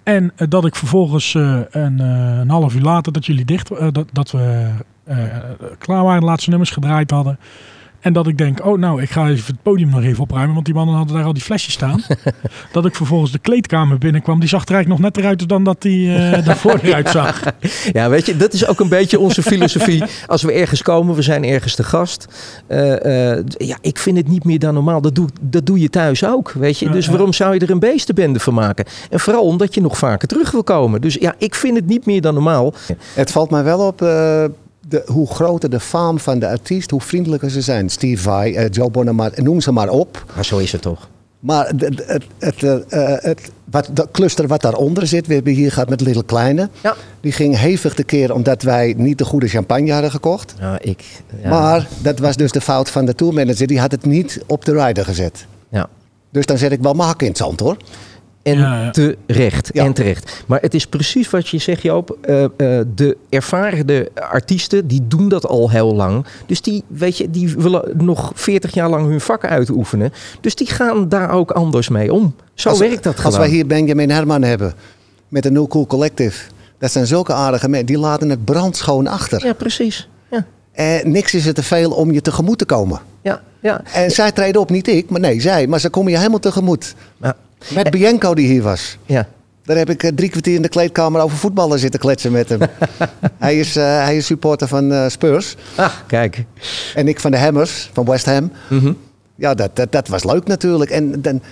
[0.02, 4.70] En dat ik vervolgens een, een half uur later dat jullie dicht, dat, dat we
[5.78, 7.38] klaar waren, de laatste nummers gedraaid hadden.
[8.06, 10.66] En dat ik denk, oh nou, ik ga even het podium nog even opruimen, want
[10.66, 12.02] die mannen hadden daar al die flesjes staan.
[12.72, 15.82] dat ik vervolgens de kleedkamer binnenkwam, die zag er eigenlijk nog net eruit dan dat
[15.82, 17.42] die eh daarvoor eruit zag.
[17.92, 20.02] Ja, weet je, dat is ook een beetje onze filosofie.
[20.26, 22.26] Als we ergens komen, we zijn ergens te gast.
[22.66, 25.00] Eh, eh, ja, ik vind het niet meer dan normaal.
[25.00, 26.90] Dat doe, dat doe je thuis ook, weet je.
[26.90, 28.84] Dus waarom zou je er een beestenbende van maken?
[29.10, 31.00] En vooral omdat je nog vaker terug wil komen.
[31.00, 32.74] Dus ja, ik vind het niet meer dan normaal.
[33.14, 34.44] Het valt mij wel op eh,
[34.88, 37.88] de, hoe groter de faam van de artiest, hoe vriendelijker ze zijn.
[37.88, 40.24] Steve Vai, eh, Joe Bonamar, noem ze maar op.
[40.34, 41.08] Maar zo is het toch.
[41.40, 45.34] Maar de- de- het, het, eh, eh, het, wat, dat cluster wat daaronder zit, we
[45.34, 46.68] hebben hier gehad met Little Kleine.
[46.80, 46.94] Ja.
[47.20, 50.54] Die ging hevig tekeer omdat wij niet de goede champagne hadden gekocht.
[50.60, 51.04] Ja, ik.
[51.42, 53.66] Ja, Maar dat was dus de fout van de tourmanager.
[53.66, 55.46] Die had het niet op de rider gezet.
[55.68, 55.88] ja.
[56.30, 57.76] Dus dan zet ik wel mijn hak in het zand hoor.
[58.46, 58.90] En Ja, ja.
[58.90, 59.70] terecht.
[59.72, 59.84] Ja.
[59.84, 60.44] En terecht.
[60.46, 62.18] Maar het is precies wat je zegt, Joop.
[62.20, 62.50] Eh, eh,
[62.94, 66.26] de ervaren artiesten, die doen dat al heel lang.
[66.46, 70.12] Dus die, weet je, die willen nog 40 jaar lang hun vak uitoefenen.
[70.40, 72.34] Dus die gaan daar ook anders mee om.
[72.54, 73.26] Zo Als- werkt dat gewoon.
[73.26, 74.74] Als wij hier Benjamin Herman hebben
[75.28, 76.44] met een No Cool Collective.
[76.78, 77.86] Dat zijn zulke aardige mensen.
[77.86, 79.44] Die laten het brandschoon achter.
[79.46, 80.08] Ja, precies.
[80.30, 83.00] Ja, En niks is er te veel om je tegemoet te komen.
[83.22, 83.80] ja, ja.
[83.92, 85.66] En zij treden op, niet ik, maar nee, zij.
[85.66, 86.94] Maar ze komen je helemaal tegemoet.
[87.22, 87.36] Ja.
[87.74, 88.98] Met Bianco die hier was.
[89.06, 89.28] ja.
[89.66, 92.60] Daar heb ik eh, drie kwartier in de kleedkamer over voetballen zitten kletsen met hem.
[93.38, 95.56] hij, is, eh, hij is supporter van eh, Spurs.
[95.74, 96.44] Ah, kijk.
[96.94, 98.52] En ik van de Hammers, van West Ham.
[98.68, 98.92] Mhm.
[99.34, 100.90] Ja, dat, dat, dat was leuk natuurlijk.
[100.90, 101.42] En, dan,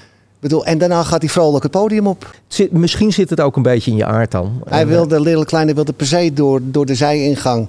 [0.40, 2.34] bedoel, en daarna gaat hij vrolijk het podium op.
[2.46, 4.62] Zit, misschien zit het ook een beetje in je aard dan.
[4.68, 7.68] Hij wilde, Little Kleine wilde per se door, door de zijingang...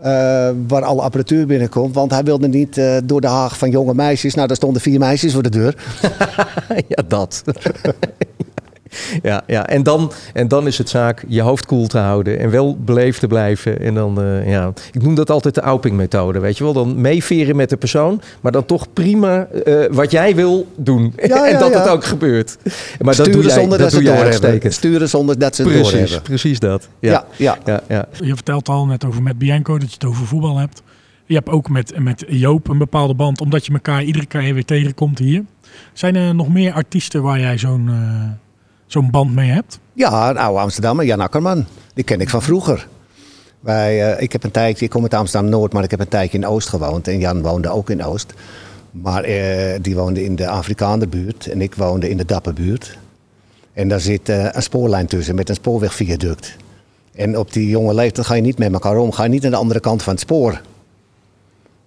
[0.00, 1.94] eh, waar alle apparatuur binnenkomt.
[1.94, 4.34] Want hij wilde niet eh, door de haag van jonge meisjes.
[4.34, 5.74] Nou, daar stonden vier meisjes voor de deur.
[6.88, 7.42] ja, dat.
[9.22, 9.66] ja, ja.
[9.66, 13.20] En, dan, en dan is het zaak je hoofd koel te houden en wel beleefd
[13.20, 13.80] te blijven.
[13.80, 14.72] En dan, eh, ja.
[14.92, 16.72] Ik noem dat altijd de Auping-methode, weet je wel.
[16.72, 21.12] Dan meeveren met de persoon, maar dan toch prima eh, wat jij wil doen.
[21.16, 21.78] Ja, en ja, dat ja.
[21.80, 22.56] het ook gebeurt.
[22.64, 24.72] Maar dat Sturen doe jij, zonder dat, dat doe ze het doorhebben.
[24.72, 26.22] Sturen zonder dat ze het Precies, doorhebben.
[26.22, 26.88] precies dat.
[26.98, 27.10] Ja.
[27.10, 27.58] Ja, ja.
[27.64, 28.08] Ja, ja.
[28.24, 30.82] Je vertelt al net over met Bianco dat je het over voetbal hebt.
[31.24, 34.64] Je hebt ook met, met Joop een bepaalde band, omdat je elkaar iedere keer weer
[34.64, 35.44] tegenkomt hier.
[35.92, 38.49] Zijn er nog meer artiesten waar jij zo'n eh,
[38.92, 39.78] zo'n band mee hebt?
[39.92, 41.66] Ja, een oude Amsterdammer, Jan Akkerman.
[41.94, 42.88] Die ken ik van vroeger.
[43.60, 46.38] Wij, eh, ik heb een tijdje, ik kom uit Amsterdam-Noord, maar ik heb een tijdje
[46.38, 47.08] in Oost gewoond.
[47.08, 48.34] En Jan woonde ook in Oost.
[48.90, 52.98] Maar eh, die woonde in de Afrikaanderbuurt en ik woonde in de Dapperbuurt.
[53.72, 56.56] En daar zit eh, een spoorlijn tussen met een spoorwegviaduct.
[57.14, 59.50] En op die jonge leeftijd ga je niet met elkaar om, ga je niet aan
[59.50, 60.60] de andere kant van het spoor.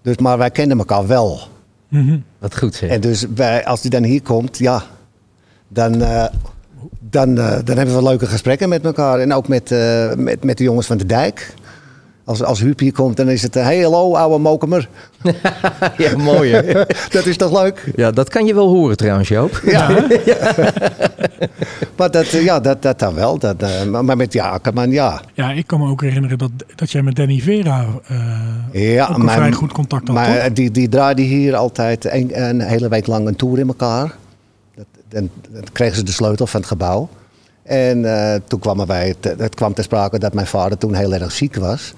[0.01, 1.39] Dus, maar wij kennen elkaar wel.
[1.87, 2.17] Mhm.
[2.39, 2.89] Wat goed zeg.
[2.89, 4.83] En dus wij, als die dan hier komt, ja,
[5.67, 6.25] dan, eh,
[7.13, 9.19] dan, eh, dan hebben we leuke gesprekken met elkaar.
[9.19, 11.53] En ook met, eh, met, met de jongens van de dijk.
[12.25, 13.53] Als, als Huub hier komt, dan is het...
[13.53, 14.89] Hey, hallo, ouwe mokemer.
[15.97, 16.73] Ja, mooi hè?
[17.17, 17.91] Dat is toch leuk?
[17.95, 19.61] Ja, dat kan je wel horen trouwens, Joop.
[19.65, 20.05] Ja.
[21.97, 23.37] maar dat, eh, ja, dat, dat dan wel.
[23.39, 25.21] Dat, eh, maar met ja, man, ja.
[25.33, 29.15] Ja, ik kan me ook herinneren dat, dat jij met Danny Vera eh, Ja, ook
[29.17, 30.53] een maar- vrij goed contact had, Maar toch?
[30.53, 34.15] die, die draaide hier altijd een, een hele week lang een tour in elkaar.
[35.13, 37.09] Dat, en, dan kregen ze de sleutel van het gebouw.
[37.63, 41.13] En eh, toen kwam er bij, het, kwam ter sprake dat mijn vader toen heel
[41.13, 41.93] erg ziek was.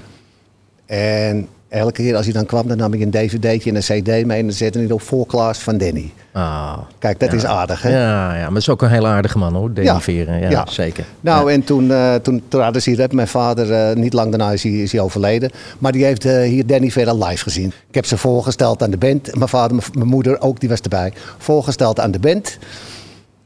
[0.85, 4.25] En elke keer als hij dan kwam, dan nam ik een dvd'tje en een cd
[4.25, 6.11] mee en dan zette hij op voorklaas van Danny.
[6.33, 7.37] Ah, Kijk, dat Ja.
[7.37, 7.89] is aardig, hè?
[7.89, 10.01] ja, ja, maar het is ook een heel aardige man hoor, Danny Ja.
[10.01, 10.39] Veren.
[10.39, 10.65] Ja, Ja.
[10.69, 11.05] zeker.
[11.21, 13.11] Nou, en toen, eh toen traden ze hier op.
[13.13, 15.49] Mijn vader, eh, niet lang daarna is hij, is hij overleden.
[15.79, 17.73] Maar die heeft hier Danny Vera live gezien.
[17.89, 19.35] Ik heb ze voorgesteld aan de band.
[19.35, 21.13] Mijn vader, mijn moeder ook, die was erbij.
[21.37, 22.57] Voorgesteld aan de band.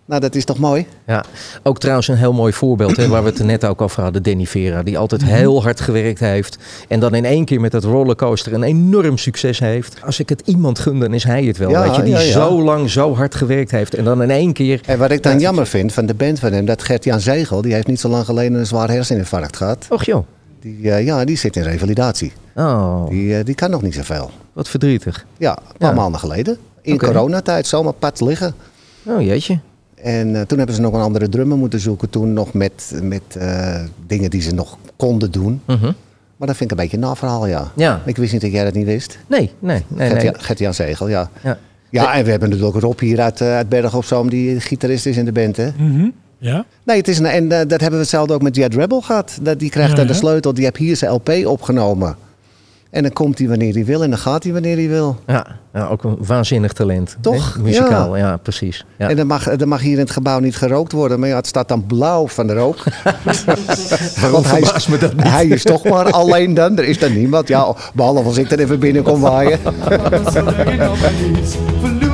[0.09, 0.85] Nou, dat is toch mooi?
[1.07, 1.23] Ja,
[1.63, 4.23] ook trouwens een heel mooi voorbeeld hè, waar we het er net ook over hadden.
[4.23, 6.57] Danny Vera, die altijd heel hard gewerkt heeft.
[6.87, 9.97] En dan in één keer met dat rollercoaster een enorm succes heeft.
[10.05, 11.69] Als ik het iemand gun, dan is hij het wel.
[11.69, 12.31] Ja, weet je, die ja, ja.
[12.31, 13.93] zo lang zo hard gewerkt heeft.
[13.95, 14.81] En dan in één keer...
[14.85, 17.73] En wat ik dan jammer vind van de band van hem, dat Gert-Jan Zegel, die
[17.73, 19.85] heeft niet zo lang geleden een zwaar herseninfarct gehad.
[19.89, 20.25] Och joh.
[20.61, 22.33] Die, eh, ja, die zit in revalidatie.
[22.55, 24.31] Oh, Die, eh, die kan nog niet zoveel.
[24.53, 25.25] wat verdrietig.
[25.37, 26.57] Ja, een paar maanden geleden.
[26.81, 28.53] In coronatijd, zomaar pad liggen.
[29.05, 29.59] Oh jeetje.
[30.03, 32.09] En eh, toen hebben ze nog een andere drummer moeten zoeken.
[32.09, 35.61] Toen nog met, met eh, dingen die ze nog konden doen.
[35.65, 35.91] Mhm.
[36.37, 37.71] Maar dat vind ik een beetje een naverhaal, ja.
[37.75, 38.01] Ja.
[38.05, 39.17] Ik wist niet dat jij dat niet wist.
[39.27, 39.83] Nee, nee, nee.
[39.97, 40.09] nee.
[40.09, 41.29] Gert-Jan Gert-Jan Zegel, ja.
[41.43, 41.57] Ja.
[41.89, 45.05] Ja, en we hebben natuurlijk Rob hier uit, eh, uit Berg op Zoom, die gitarist
[45.05, 45.69] is in de band, hè?
[45.77, 46.09] Mhm.
[46.37, 46.65] Ja?
[46.83, 49.39] Nee, het is een, en dat hebben we hetzelfde ook met Jet Rebel gehad.
[49.41, 52.15] Dat, die krijgt Ja, dan de sleutel, die heeft hier zijn LP opgenomen.
[52.89, 55.19] En dan komt hij wanneer hij wil en dan gaat hij wanneer hij wil.
[55.27, 57.17] Ja, ja, ook een waanzinnig talent.
[57.21, 57.53] Toch?
[57.53, 57.61] hè?
[57.61, 58.85] Muzikaal, ja, precies.
[58.97, 59.09] Ja.
[59.09, 61.19] En dan mag, dan mag hier in het gebouw niet gerookt worden.
[61.19, 62.77] Maar ja, het staat dan blauw van de rook.
[64.31, 65.29] Want hij is, me dat niet?
[65.29, 66.77] hij is toch maar alleen dan.
[66.77, 67.47] Er is dan niemand.
[67.47, 69.59] Ja, behalve als ik er even binnen kom waaien.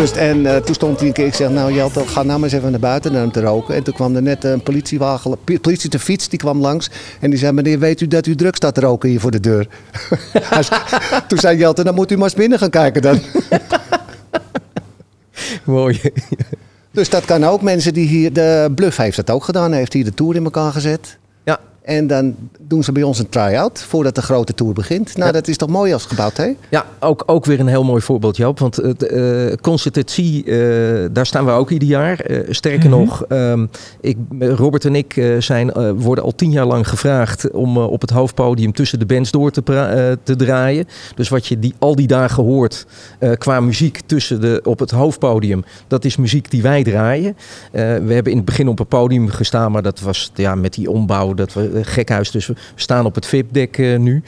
[0.00, 2.48] Dus, en eh, toen stond hij een keer, ik zeg, nou Jelte, ga nou maar
[2.48, 3.74] eens even naar buiten naar hem te roken.
[3.74, 6.90] En toen kwam er net een politiewagen, politie te fiets, die kwam langs.
[7.20, 9.40] En die zei, meneer, weet u dat u druk staat te roken hier voor de
[9.40, 9.68] deur?
[11.28, 13.20] Toen zei Jelte, dan moet u maar eens binnen gaan kijken dan.
[15.64, 16.00] Mooi.
[16.90, 17.62] Dus dat kan ook.
[17.62, 20.72] Mensen die hier, de Bluff heeft dat ook gedaan, heeft hier de tour in elkaar
[20.72, 21.18] gezet.
[21.82, 25.14] En dan doen ze bij ons een try-out voordat de grote tour begint.
[25.16, 25.32] Nou, Ja.
[25.32, 26.52] dat is toch mooi als gebouwd, hè?
[26.68, 28.58] Ja, ook, ook weer een heel mooi voorbeeld, Joop.
[28.58, 32.20] Want het eh concertatie, eh, daar staan we ook ieder jaar.
[32.20, 32.98] Eh, sterker Mhm.
[32.98, 33.66] nog, ehm,
[34.00, 37.90] ik, Robert en ik eh, zijn, eh, worden al tien jaar lang gevraagd om eh,
[37.90, 40.86] op het hoofdpodium tussen de bands door te, eh, te draaien.
[41.14, 42.86] Dus wat je die, al die dagen hoort
[43.18, 47.36] eh, qua muziek tussen de, op het hoofdpodium, dat is muziek die wij draaien.
[47.72, 50.74] Eh, we hebben in het begin op een podium gestaan, maar dat was ja, met
[50.74, 52.30] die ombouw, dat we eh, gekhuis.
[52.30, 54.22] Dus we staan op het VIP-dek eh, nu.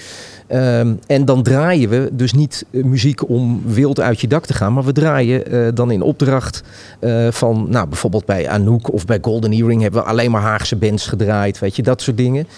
[0.53, 4.55] Ehm, en dan draaien we dus niet eh, muziek om wild uit je dak te
[4.55, 6.63] gaan, maar we draaien eh, dan in opdracht
[7.01, 10.77] eh, van, nou bijvoorbeeld bij Anouk of bij Golden Earring hebben we alleen maar Haagse
[10.77, 12.49] bands gedraaid, weet je, dat soort dingen.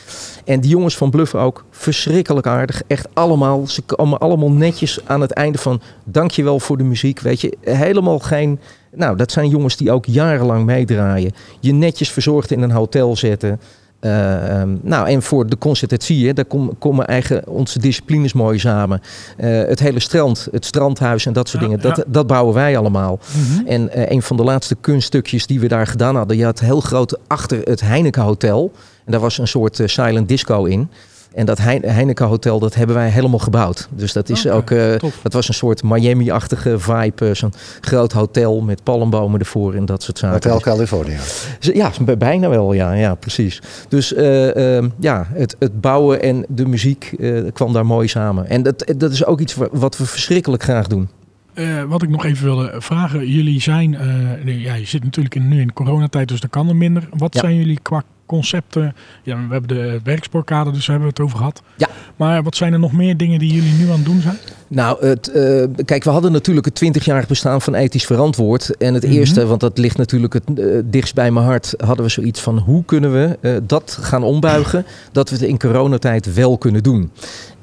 [0.44, 5.20] En die jongens van Bluff ook, verschrikkelijk aardig, echt allemaal, ze komen allemaal netjes aan
[5.20, 8.60] het einde van, dankjewel voor de muziek, weet je, helemaal geen,
[8.94, 13.60] nou dat zijn jongens die ook jarenlang meedraaien, je netjes verzorgd in een hotel zetten.
[14.04, 19.00] Eh, ehm, nou, en voor de concertatie, daar kom- komen eigen onze disciplines mooi samen.
[19.36, 22.04] Eh, het hele strand, het strandhuis en dat soort Ja, dingen, dat, ja.
[22.06, 23.18] dat bouwen wij allemaal.
[23.36, 23.66] Mhm.
[23.66, 26.80] En eh, een van de laatste kunststukjes die we daar gedaan hadden, je had heel
[26.80, 28.72] groot achter het Heineken Hotel.
[29.04, 30.88] En daar was een soort silent disco in.
[31.34, 33.88] En dat Hein- Heineken Hotel, dat hebben wij helemaal gebouwd.
[33.90, 37.26] Dus dat is ook, eh, dat was een soort Miami-achtige vibe.
[37.28, 40.50] eh, Zo'n groot hotel met palmbomen ervoor en dat soort zaken.
[40.50, 41.18] Hotel California.
[41.58, 43.62] Z- Ja, bijna wel, ja, ja precies.
[43.88, 48.48] Dus eh, ehm, ja, het, het bouwen en de muziek eh, kwam daar mooi samen.
[48.48, 51.08] En dat, dat is ook iets wa- wat we verschrikkelijk graag doen.
[51.54, 53.28] Eh, wat ik nog even wilde vragen.
[53.28, 54.06] Jullie zijn, eh,
[54.44, 57.08] nu, ja, je zit natuurlijk in, nu in coronatijd, dus dat kan er minder.
[57.16, 57.40] Wat Ja.
[57.40, 58.94] zijn jullie qua concepten?
[59.22, 61.62] Ja, we hebben de werkspoorkader, dus daar hebben we het over gehad.
[61.76, 61.88] Ja.
[62.16, 64.38] Maar wat zijn er nog meer dingen die jullie nu aan het doen zijn?
[64.68, 68.76] Nou, het, eh, kijk, we hadden natuurlijk het 20-jarig bestaan van ethisch verantwoord.
[68.76, 69.12] En het Mhm.
[69.12, 72.58] eerste, want dat ligt natuurlijk het eh, dichtst bij mijn hart, hadden we zoiets van
[72.58, 77.10] hoe kunnen we eh, dat gaan ombuigen, dat we het in coronatijd wel kunnen doen.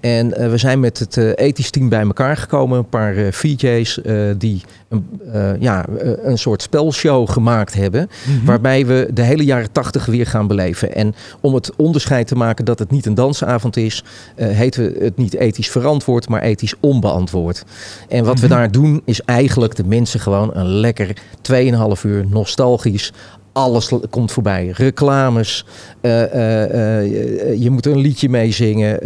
[0.01, 2.77] En eh, we zijn met het eh, ethisch team bij elkaar gekomen.
[2.77, 3.99] Een paar eh, VJ's
[4.37, 5.05] die een,
[5.59, 5.85] ja,
[6.23, 8.09] een soort spelshow gemaakt hebben.
[8.27, 8.45] Mhm.
[8.45, 10.95] Waarbij we de hele jaren tachtig weer gaan beleven.
[10.95, 14.03] En om het onderscheid te maken dat het niet een dansavond is,
[14.35, 17.63] heten we het niet ethisch verantwoord, maar ethisch onbeantwoord.
[18.09, 18.55] En wat we Mhm.
[18.55, 23.13] daar doen is eigenlijk de mensen gewoon een lekker 2,5 uur nostalgisch.
[23.53, 24.73] Alles komt voorbij.
[24.75, 25.65] Reclames.
[26.01, 28.99] eh, eh, eh, je, moet een liedje meezingen.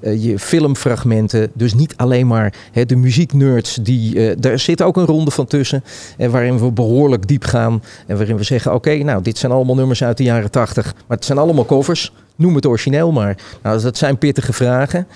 [0.00, 1.50] je filmfragmenten.
[1.52, 3.78] Dus niet alleen maar hè, de muzieknerds.
[3.82, 5.84] Die, daar zit ook een ronde van tussen.
[6.16, 7.82] En waarin we behoorlijk diep gaan.
[8.06, 10.84] En waarin we zeggen: oké, nou, dit zijn allemaal nummers uit de jaren 80.
[10.84, 12.12] Maar het zijn allemaal covers.
[12.36, 13.36] Noem het origineel maar.
[13.62, 15.06] Nou, dat zijn pittige vragen.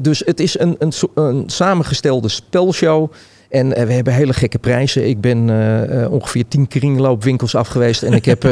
[0.00, 3.10] Dus het is een, een, een samengestelde spelshow.
[3.50, 5.08] En eh, we hebben hele gekke prijzen.
[5.08, 8.02] Ik ben eh, eh, ongeveer tien kringloopwinkels af geweest.
[8.02, 8.44] En ik heb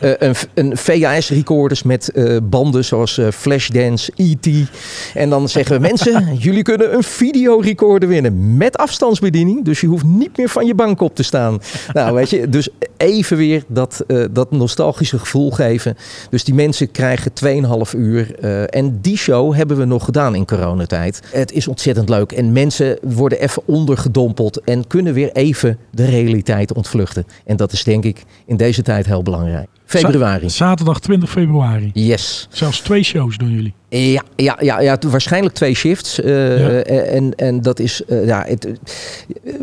[0.00, 4.48] een, een VHS-recorders met banden zoals Flashdance, E.T.
[5.14, 9.64] En dan zeggen we mensen, jullie kunnen een videorecorder winnen met afstandsbediening.
[9.64, 11.60] Dus je hoeft niet meer van je bank op te staan.
[11.92, 15.96] Nou, weet je, dus even weer dat, dat nostalgische gevoel geven.
[16.30, 17.32] Dus die mensen krijgen
[17.92, 18.38] 2,5 uur.
[18.68, 21.20] en die show hebben we nog gedaan in coronatijd.
[21.30, 22.32] Het is ontzettend leuk.
[22.32, 27.26] En mensen worden even ondergedompeld en kunnen weer even de realiteit ontvluchten.
[27.44, 29.68] En dat is denk ik in deze tijd heel belangrijk.
[30.00, 30.50] Februari.
[30.50, 31.90] Zaterdag 20 februari.
[31.94, 32.48] Yes.
[32.50, 33.72] Zelfs twee shows doen jullie.
[33.88, 36.20] Ja, ja, ja, ja, waarschijnlijk twee shifts.
[36.20, 36.68] eh, Ja.
[36.82, 38.68] eh, en, en dat is, eh, ja, het,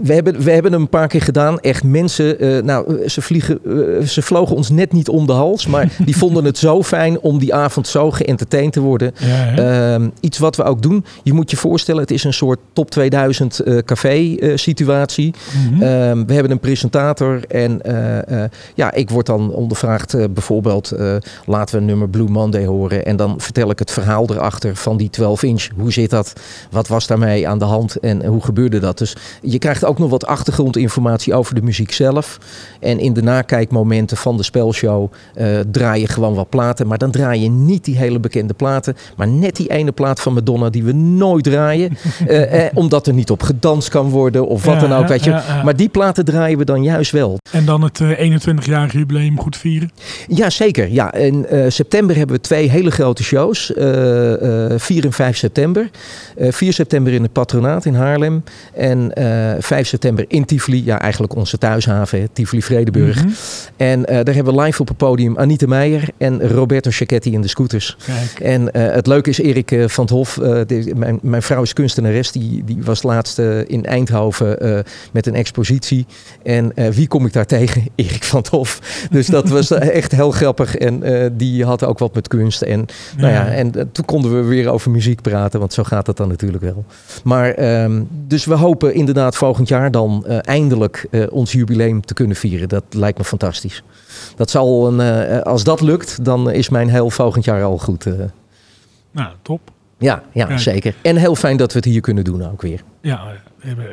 [0.04, 1.60] we, hebben, we hebben hem een paar keer gedaan.
[1.60, 3.60] Echt mensen, nou, ze, vliegen,
[4.08, 5.68] ze vlogen ons net niet om de hals.
[5.68, 9.14] Maar die vonden het zo fijn om die avond zo geëntertained te worden.
[9.20, 9.56] Ja?
[9.94, 11.06] Ehm, iets wat we ook doen.
[11.24, 15.34] Je moet je voorstellen, het is een soort top 2000 eh, café situatie.
[15.72, 15.84] Mhm.
[15.84, 17.82] Ehm, we hebben een presentator en
[18.76, 21.16] ja, ik word dan ondervraagd eh, bijvoorbeeld, eh,
[21.46, 24.98] laten we een nummer Blue Monday horen en dan vertel ik het verhaal erachter van
[24.98, 25.68] die 12 inch.
[25.78, 26.34] Hoe zit dat?
[26.72, 28.98] Wat was daarmee aan de hand en hoe gebeurde dat?
[28.98, 32.38] Dus je krijgt ook nog wat achtergrondinformatie over de muziek zelf.
[32.80, 37.12] En in de nakijkmomenten van de spelshow eh, draai je gewoon wat platen, maar dan
[37.12, 40.84] draai je niet die hele bekende platen, maar net die ene plaat van Madonna die
[40.84, 41.98] we nooit draaien,
[42.28, 45.24] eh, eh, omdat er niet op gedanst kan worden of wat Ja, dan ook, weet
[45.24, 45.30] je.
[45.30, 45.64] ja, ja.
[45.64, 47.38] Maar die platen draaien we dan juist wel.
[47.52, 49.92] En dan het eh, 21-jarige jubileum goed vieren.
[50.28, 50.88] Ja, zeker.
[50.92, 53.74] Ja, in eh, september hebben we twee hele grote shows.
[53.74, 55.90] eh, eh, 4 en 5 september.
[56.38, 58.44] Eh 4 september in het patronaat in Haarlem.
[58.74, 60.86] En eh 5 september in Tivoli.
[60.86, 63.16] Ja, eigenlijk onze thuishaven, hè, Tivoli Vredeburg.
[63.24, 63.34] Mhm.
[63.78, 67.42] En eh, daar hebben we live op het podium Anita Meijer en Roberto Cicchetti in
[67.42, 67.98] de scooters.
[68.06, 68.40] Kijk.
[68.40, 70.62] En eh, het leuke is, Erik eh, van het Hof, eh,
[70.96, 74.80] mijn, mijn vrouw is kunstenares, die, die was laatst eh, in Eindhoven eh,
[75.12, 76.06] met een expositie.
[76.44, 77.86] En eh, wie kom ik daar tegen?
[77.96, 78.80] Erik van het Hof.
[79.12, 80.76] Dus dat was eh, echt heel grappig.
[80.76, 82.62] En eh, die had ook wat met kunst.
[82.62, 82.86] En,
[83.18, 86.18] nou ja, en eh, toen konden we weer over muziek praten, want zo gaat het
[86.18, 86.86] dan natuurlijk wel.
[87.24, 92.14] Maar ehm, dus we hopen inderdaad volgend jaar dan eh, eindelijk eh, ons jubileum te
[92.14, 92.70] kunnen vieren.
[92.70, 93.84] Dat lijkt me fantastisch.
[94.36, 98.06] Dat zal een, eh, als dat lukt, dan is mijn heel volgend jaar al goed.
[98.06, 98.14] eh.
[99.12, 99.60] Nou, top.
[99.98, 100.60] Ja, ja Kijk.
[100.60, 100.96] zeker.
[101.02, 102.84] En heel fijn dat we het hier kunnen doen ook weer.
[103.02, 103.28] Ja, eh,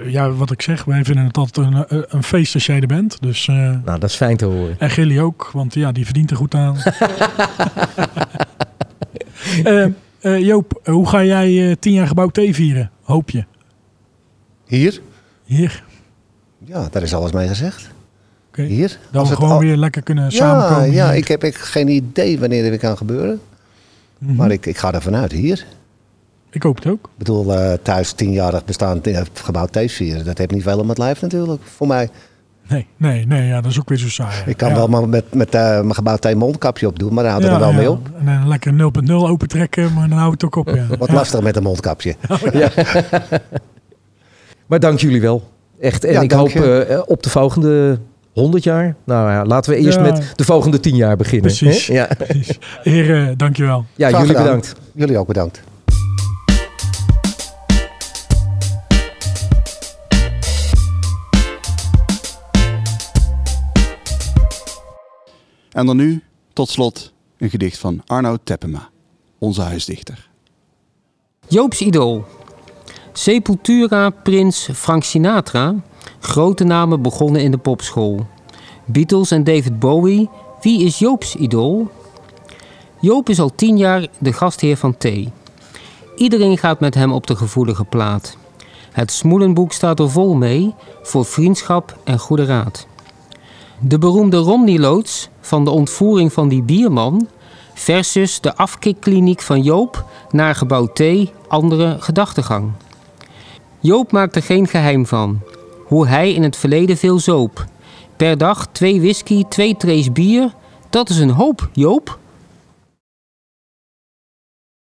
[0.07, 2.87] ja, wat ik zeg, wij vinden het altijd een, eh, een feest als jij er
[2.87, 3.23] bent.
[3.23, 4.77] Dus, eh, Nou, dat is fijn te horen.
[4.79, 6.77] en Gilly ook, want ja, die verdient er goed aan.
[9.65, 9.85] Eh,
[10.21, 12.91] eh, Joop, hoe ga jij eh, tien jaar gebouw T vieren?
[13.03, 13.45] Hoop je?
[14.67, 15.01] Hier?
[15.45, 15.85] Hier.
[16.65, 17.91] Ja, daar is alles mee gezegd.
[18.49, 18.63] Oké.
[18.63, 18.99] Hier?
[19.11, 20.93] Dat Als we gewoon al- weer lekker kunnen Ja, samenkomen.
[20.93, 23.41] ja ik heb ik geen idee wanneer dit weer kan gebeuren.
[24.19, 24.35] Mhm.
[24.35, 25.65] Maar ik, ik ga er vanuit hier.
[26.51, 27.05] Ik hoop het ook.
[27.05, 30.25] Ik bedoel, eh, thuis tienjarig bestaan eh, gebouw T vieren.
[30.25, 32.09] Dat heeft niet veel om het lijf natuurlijk, voor mij.
[32.69, 34.43] Nee, nee, nee, ja, dat is ook weer zo saai.
[34.47, 34.75] Ik kan ja.
[34.75, 37.55] wel maar met, met eh, mijn gebouw T mondkapje op doen, maar daar houdt het
[37.55, 38.11] er wel mee op.
[38.19, 38.73] En dan lekker
[39.07, 40.75] 0.0 opentrekken, maar dan houdt het ook op.
[40.75, 40.87] Ja.
[40.99, 42.15] Wat lastig met een mondkapje.
[44.67, 45.43] Maar dank jullie wel.
[45.81, 46.05] Echt.
[46.05, 47.99] En Ja, ik hoop eh, op de volgende
[48.33, 48.95] 100 jaar.
[49.05, 50.03] Nou ja, laten we eerst Ja.
[50.03, 51.55] met de volgende 10 jaar beginnen.
[51.57, 51.87] Precies.
[51.87, 51.95] hè?
[51.95, 52.59] Ja, Precies.
[52.83, 53.85] Heren, dankjewel.
[53.95, 54.45] ja Graag jullie gedaan.
[54.45, 54.75] bedankt.
[54.93, 55.61] Jullie ook bedankt.
[65.77, 66.23] En dan nu,
[66.53, 68.89] tot slot, een gedicht van Arno Teppema,
[69.39, 70.29] onze huisdichter.
[71.49, 72.25] Joop's idool.
[73.13, 75.75] Sepultura, Prins, Frank Sinatra.
[76.21, 78.27] Grote namen begonnen in de popschool.
[78.85, 80.29] Beatles en David Bowie.
[80.61, 81.91] Wie is Joop's idool?
[83.01, 85.07] Joop is al tien jaar de gastheer van T.
[86.17, 88.37] Iedereen gaat met hem op de gevoelige plaat.
[88.93, 92.87] Het smoelenboek staat er vol mee voor vriendschap en goede raad.
[93.81, 97.29] De beroemde Romney-loods van de ontvoering van die bierman
[97.79, 101.03] Versus de afkikkliniek van Joop naar gebouw T,
[101.49, 102.71] andere gedachtegang.
[103.81, 105.41] Joop maakt er geen geheim van.
[105.85, 107.65] Hoe hij in het verleden veel zoop.
[108.17, 110.55] Per dag twee whisky, twee trays bier.
[110.91, 112.19] Dat is een hoop, Joop.